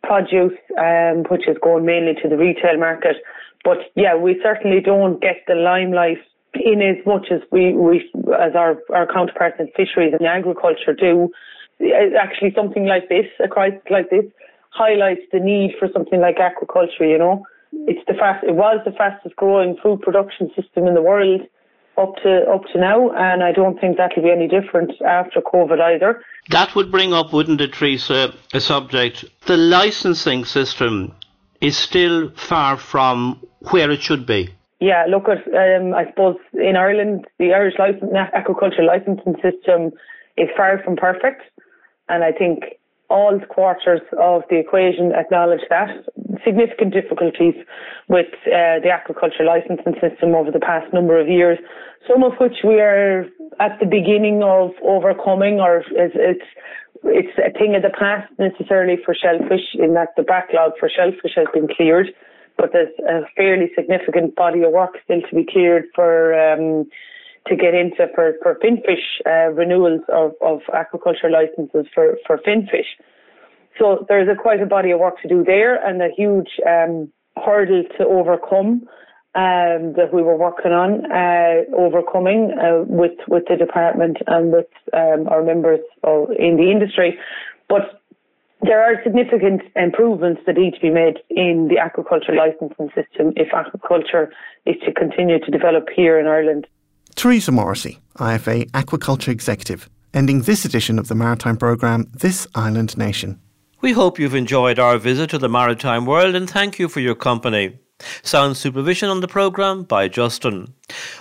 produce, 0.02 0.56
um, 0.78 1.24
which 1.28 1.46
is 1.46 1.56
going 1.62 1.84
mainly 1.84 2.14
to 2.22 2.28
the 2.28 2.38
retail 2.38 2.78
market. 2.78 3.16
But 3.62 3.78
yeah, 3.94 4.16
we 4.16 4.40
certainly 4.42 4.80
don't 4.80 5.20
get 5.20 5.44
the 5.46 5.54
limelight 5.54 6.18
in 6.54 6.80
as 6.80 7.04
much 7.04 7.28
as 7.30 7.40
we, 7.52 7.74
we 7.74 8.10
as 8.32 8.56
our, 8.56 8.78
our 8.94 9.06
counterparts 9.12 9.56
in 9.58 9.68
fisheries 9.76 10.14
and 10.18 10.26
agriculture 10.26 10.94
do. 10.98 11.28
Actually, 12.18 12.54
something 12.56 12.86
like 12.86 13.08
this, 13.08 13.26
a 13.44 13.48
crisis 13.48 13.82
like 13.90 14.08
this, 14.10 14.24
highlights 14.70 15.22
the 15.30 15.40
need 15.40 15.74
for 15.78 15.88
something 15.92 16.20
like 16.20 16.36
aquaculture, 16.36 17.06
you 17.06 17.18
know 17.18 17.44
it's 17.72 18.04
the 18.06 18.14
fast. 18.14 18.44
It 18.44 18.54
was 18.54 18.80
the 18.84 18.92
fastest 18.92 19.36
growing 19.36 19.76
food 19.82 20.00
production 20.00 20.50
system 20.56 20.86
in 20.86 20.94
the 20.94 21.02
world 21.02 21.42
up 21.98 22.14
to 22.22 22.44
up 22.50 22.62
to 22.72 22.78
now, 22.78 23.10
and 23.10 23.42
I 23.42 23.52
don't 23.52 23.78
think 23.80 23.96
that'll 23.96 24.22
be 24.22 24.30
any 24.30 24.48
different 24.48 24.92
after 25.02 25.40
COVID 25.40 25.80
either. 25.80 26.22
That 26.50 26.74
would 26.74 26.90
bring 26.90 27.12
up, 27.12 27.32
wouldn't 27.32 27.60
it, 27.60 27.72
Teresa, 27.72 28.34
a 28.54 28.60
subject. 28.60 29.24
The 29.46 29.56
licensing 29.56 30.44
system 30.44 31.14
is 31.60 31.76
still 31.76 32.30
far 32.30 32.76
from 32.76 33.42
where 33.70 33.90
it 33.90 34.00
should 34.00 34.26
be. 34.26 34.50
Yeah, 34.80 35.06
look 35.08 35.28
at 35.28 35.38
um, 35.48 35.92
I 35.94 36.06
suppose 36.06 36.36
in 36.54 36.76
Ireland 36.76 37.26
the 37.38 37.52
Irish 37.52 37.74
license, 37.78 38.12
aquaculture 38.12 38.86
licensing 38.86 39.34
system 39.42 39.90
is 40.36 40.48
far 40.56 40.80
from 40.84 40.94
perfect, 40.96 41.42
and 42.08 42.22
I 42.22 42.30
think 42.30 42.77
all 43.10 43.40
quarters 43.48 44.00
of 44.20 44.42
the 44.50 44.58
equation 44.58 45.12
acknowledge 45.12 45.62
that. 45.70 45.88
Significant 46.44 46.92
difficulties 46.92 47.54
with 48.08 48.32
uh, 48.46 48.80
the 48.84 48.90
aquaculture 48.92 49.44
licensing 49.46 49.94
system 50.00 50.34
over 50.34 50.50
the 50.50 50.60
past 50.60 50.92
number 50.92 51.18
of 51.18 51.28
years, 51.28 51.58
some 52.06 52.22
of 52.22 52.32
which 52.38 52.64
we 52.64 52.80
are 52.80 53.24
at 53.60 53.78
the 53.80 53.86
beginning 53.86 54.42
of 54.42 54.70
overcoming, 54.84 55.58
or 55.58 55.78
it's, 55.90 56.14
it's, 56.14 56.44
it's 57.04 57.38
a 57.38 57.56
thing 57.58 57.74
of 57.74 57.82
the 57.82 57.96
past 57.98 58.30
necessarily 58.38 58.96
for 59.04 59.14
shellfish, 59.14 59.74
in 59.74 59.94
that 59.94 60.08
the 60.16 60.22
backlog 60.22 60.72
for 60.78 60.88
shellfish 60.88 61.32
has 61.34 61.46
been 61.54 61.68
cleared, 61.68 62.08
but 62.56 62.70
there's 62.72 62.92
a 63.08 63.26
fairly 63.36 63.70
significant 63.74 64.36
body 64.36 64.62
of 64.62 64.72
work 64.72 64.96
still 65.04 65.22
to 65.28 65.34
be 65.34 65.46
cleared 65.50 65.84
for. 65.94 66.34
Um, 66.34 66.86
to 67.48 67.56
get 67.56 67.74
into 67.74 68.06
for, 68.14 68.34
for 68.42 68.56
finfish 68.60 69.20
uh, 69.26 69.50
renewals 69.52 70.02
of, 70.08 70.32
of 70.40 70.60
aquaculture 70.74 71.30
licenses 71.30 71.86
for, 71.94 72.16
for 72.26 72.38
finfish. 72.44 72.86
So 73.78 74.04
there's 74.08 74.28
a 74.28 74.40
quite 74.40 74.60
a 74.60 74.66
body 74.66 74.90
of 74.90 75.00
work 75.00 75.20
to 75.22 75.28
do 75.28 75.44
there 75.44 75.76
and 75.76 76.02
a 76.02 76.08
huge 76.16 76.50
um, 76.66 77.10
hurdle 77.36 77.84
to 77.98 78.04
overcome 78.04 78.88
um, 79.34 79.92
that 79.94 80.10
we 80.12 80.22
were 80.22 80.36
working 80.36 80.72
on 80.72 81.10
uh, 81.12 81.62
overcoming 81.76 82.50
uh, 82.58 82.82
with 82.86 83.12
with 83.28 83.44
the 83.48 83.56
department 83.56 84.16
and 84.26 84.52
with 84.52 84.66
um, 84.92 85.28
our 85.28 85.44
members 85.44 85.80
in 86.38 86.56
the 86.56 86.70
industry. 86.72 87.18
But 87.68 88.00
there 88.62 88.82
are 88.82 89.00
significant 89.04 89.62
improvements 89.76 90.40
that 90.46 90.56
need 90.56 90.74
to 90.74 90.80
be 90.80 90.90
made 90.90 91.18
in 91.30 91.68
the 91.68 91.76
aquaculture 91.76 92.34
licensing 92.34 92.88
system 92.88 93.32
if 93.36 93.48
aquaculture 93.52 94.28
is 94.66 94.74
to 94.84 94.92
continue 94.92 95.38
to 95.38 95.50
develop 95.50 95.88
here 95.94 96.18
in 96.18 96.26
Ireland. 96.26 96.66
Teresa 97.18 97.50
Morrissey, 97.50 97.98
IFA 98.18 98.70
Aquaculture 98.70 99.32
Executive, 99.32 99.90
ending 100.14 100.42
this 100.42 100.64
edition 100.64 101.00
of 101.00 101.08
the 101.08 101.16
Maritime 101.16 101.56
Programme, 101.56 102.06
This 102.14 102.46
Island 102.54 102.96
Nation. 102.96 103.40
We 103.80 103.90
hope 103.90 104.20
you've 104.20 104.36
enjoyed 104.36 104.78
our 104.78 104.98
visit 104.98 105.30
to 105.30 105.38
the 105.38 105.48
maritime 105.48 106.06
world 106.06 106.36
and 106.36 106.48
thank 106.48 106.78
you 106.78 106.88
for 106.88 107.00
your 107.00 107.16
company. 107.16 107.80
Sound 108.22 108.56
supervision 108.56 109.08
on 109.08 109.20
the 109.20 109.28
programme 109.28 109.82
by 109.82 110.06
Justin. 110.06 110.74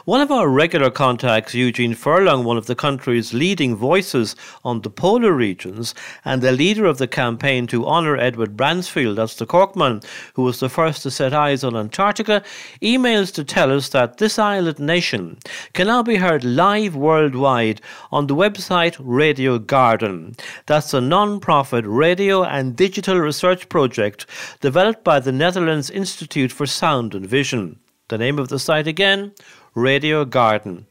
One 0.05 0.21
of 0.21 0.31
our 0.31 0.47
regular 0.47 0.89
contacts, 0.89 1.53
Eugene 1.53 1.93
Furlong, 1.93 2.45
one 2.45 2.55
of 2.55 2.67
the 2.67 2.75
country's 2.75 3.33
leading 3.33 3.75
voices 3.75 4.33
on 4.63 4.81
the 4.81 4.89
polar 4.89 5.33
regions, 5.33 5.93
and 6.23 6.41
the 6.41 6.53
leader 6.53 6.85
of 6.85 6.99
the 6.99 7.07
campaign 7.07 7.67
to 7.67 7.85
honour 7.85 8.15
Edward 8.15 8.55
Bransfield, 8.55 9.17
that's 9.17 9.35
the 9.35 9.45
Corkman, 9.45 10.05
who 10.35 10.43
was 10.43 10.61
the 10.61 10.69
first 10.69 11.03
to 11.03 11.11
set 11.11 11.33
eyes 11.33 11.65
on 11.65 11.75
Antarctica, 11.75 12.43
emails 12.81 13.33
to 13.33 13.43
tell 13.43 13.75
us 13.75 13.89
that 13.89 14.19
this 14.19 14.39
island 14.39 14.79
nation 14.79 15.37
can 15.73 15.87
now 15.87 16.01
be 16.01 16.15
heard 16.15 16.45
live 16.45 16.95
worldwide 16.95 17.81
on 18.09 18.27
the 18.27 18.35
website 18.35 18.95
Radio 18.99 19.59
Garden. 19.59 20.35
That's 20.67 20.93
a 20.93 21.01
non 21.01 21.41
profit 21.41 21.83
radio 21.85 22.43
and 22.43 22.75
digital 22.77 23.19
research 23.19 23.67
project 23.67 24.25
developed 24.61 25.03
by 25.03 25.19
the 25.19 25.33
Netherlands 25.33 25.89
Institute 25.89 26.53
for 26.53 26.66
Sound 26.71 27.15
and 27.15 27.25
Vision. 27.25 27.79
The 28.09 28.17
name 28.17 28.39
of 28.39 28.49
the 28.49 28.59
site 28.59 28.87
again 28.87 29.33
Radio 29.75 30.25
Garden. 30.25 30.85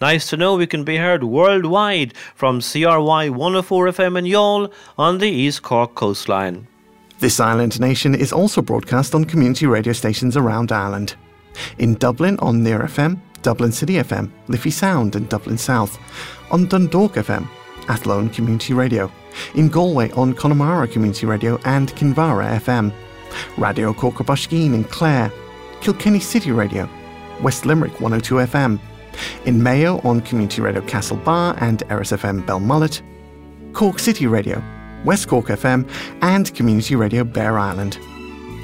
Nice 0.00 0.28
to 0.30 0.36
know 0.36 0.56
we 0.56 0.66
can 0.66 0.84
be 0.84 0.96
heard 0.96 1.24
worldwide 1.24 2.16
from 2.34 2.60
CRY 2.60 3.28
104 3.30 3.86
FM 3.86 4.18
in 4.18 4.24
Youghal 4.24 4.72
on 4.98 5.18
the 5.18 5.28
East 5.28 5.62
Cork 5.62 5.94
coastline. 5.94 6.66
This 7.18 7.38
Island 7.40 7.78
Nation 7.80 8.14
is 8.14 8.32
also 8.32 8.60
broadcast 8.60 9.14
on 9.14 9.24
community 9.24 9.66
radio 9.66 9.92
stations 9.92 10.36
around 10.36 10.72
Ireland. 10.72 11.14
In 11.78 11.94
Dublin 11.94 12.38
on 12.40 12.62
Near 12.62 12.80
FM, 12.80 13.20
Dublin 13.42 13.72
City 13.72 13.94
FM, 13.94 14.30
Liffey 14.48 14.70
Sound 14.70 15.14
and 15.14 15.28
Dublin 15.28 15.58
South, 15.58 15.98
on 16.50 16.66
Dundalk 16.66 17.14
FM, 17.14 17.48
Athlone 17.88 18.28
Community 18.30 18.74
Radio, 18.74 19.10
in 19.54 19.68
Galway 19.68 20.10
on 20.12 20.34
Connemara 20.34 20.88
Community 20.88 21.26
Radio 21.26 21.58
and 21.64 21.94
Kinvara 21.94 22.58
FM, 22.58 22.92
Radio 23.58 23.92
Corca 23.92 24.24
in 24.50 24.84
Clare, 24.84 25.32
Kilkenny 25.80 26.20
City 26.20 26.52
Radio, 26.52 26.88
West 27.42 27.66
Limerick 27.66 28.00
102 28.00 28.34
FM, 28.36 28.78
in 29.44 29.62
Mayo 29.62 30.00
on 30.04 30.20
Community 30.20 30.62
Radio 30.62 30.80
Castlebar 30.82 31.60
and 31.60 31.82
Erris 31.88 32.16
FM 32.16 32.44
Belmullet, 32.46 33.02
Cork 33.72 33.98
City 33.98 34.26
Radio, 34.26 34.62
West 35.04 35.28
Cork 35.28 35.46
FM, 35.46 35.88
and 36.22 36.54
Community 36.54 36.94
Radio 36.94 37.24
Bere 37.24 37.58
Island. 37.58 37.98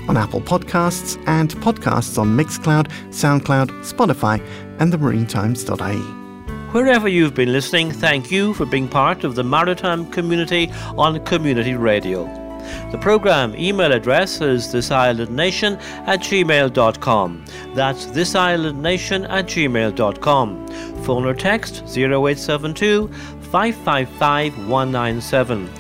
On 0.09 0.17
Apple 0.17 0.41
Podcasts 0.41 1.23
and 1.27 1.51
podcasts 1.57 2.19
on 2.19 2.29
Mixcloud, 2.29 2.89
Soundcloud, 3.11 3.69
Spotify, 3.83 4.43
and 4.79 4.93
the 4.93 4.97
marinetimes.ie. 4.97 6.19
Wherever 6.73 7.09
you've 7.09 7.35
been 7.35 7.53
listening, 7.53 7.91
thank 7.91 8.31
you 8.31 8.55
for 8.55 8.67
being 8.67 8.89
part 8.89 9.25
of 9.25 9.35
the 9.35 9.45
maritime 9.45 10.11
community 10.11 10.71
on 10.97 11.25
Community 11.25 11.75
Radio. 11.75 12.48
The 12.91 12.99
programme 12.99 13.55
email 13.57 13.93
address 13.93 14.41
is 14.41 14.67
thisislandnation 14.69 15.81
at 16.07 16.21
gmail.com. 16.21 17.45
That's 17.75 18.07
thisislandnation 18.07 19.29
at 19.29 19.47
gmail.com. 19.47 20.69
Phone 21.05 21.25
or 21.25 21.35
text 21.35 21.83
0872 21.97 23.09
555 23.09 24.69
197. 24.69 25.71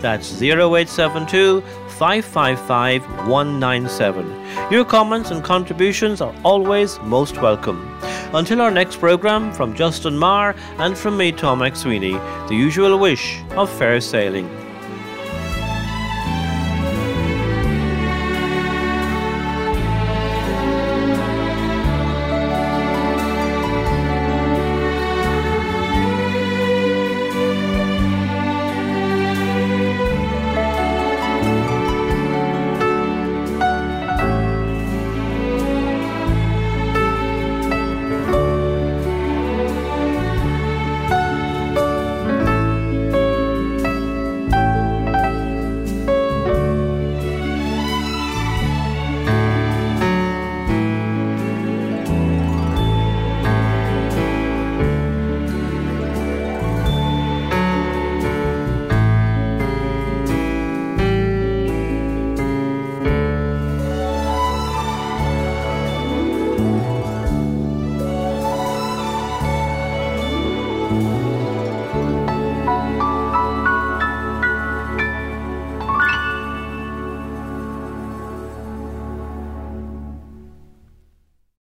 That's 0.00 0.42
0872 0.42 1.62
555 1.96 3.28
197. 3.28 4.70
Your 4.70 4.84
comments 4.84 5.30
and 5.30 5.42
contributions 5.42 6.20
are 6.20 6.34
always 6.44 7.00
most 7.00 7.40
welcome. 7.40 7.98
Until 8.34 8.60
our 8.60 8.70
next 8.70 8.96
programme, 8.96 9.52
from 9.52 9.74
Justin 9.74 10.18
Marr 10.18 10.54
and 10.78 10.96
from 10.96 11.16
me, 11.16 11.32
Tom 11.32 11.60
McSweeney, 11.60 12.48
the 12.48 12.54
usual 12.54 12.98
wish 12.98 13.40
of 13.52 13.70
fair 13.70 14.00
sailing. 14.00 14.65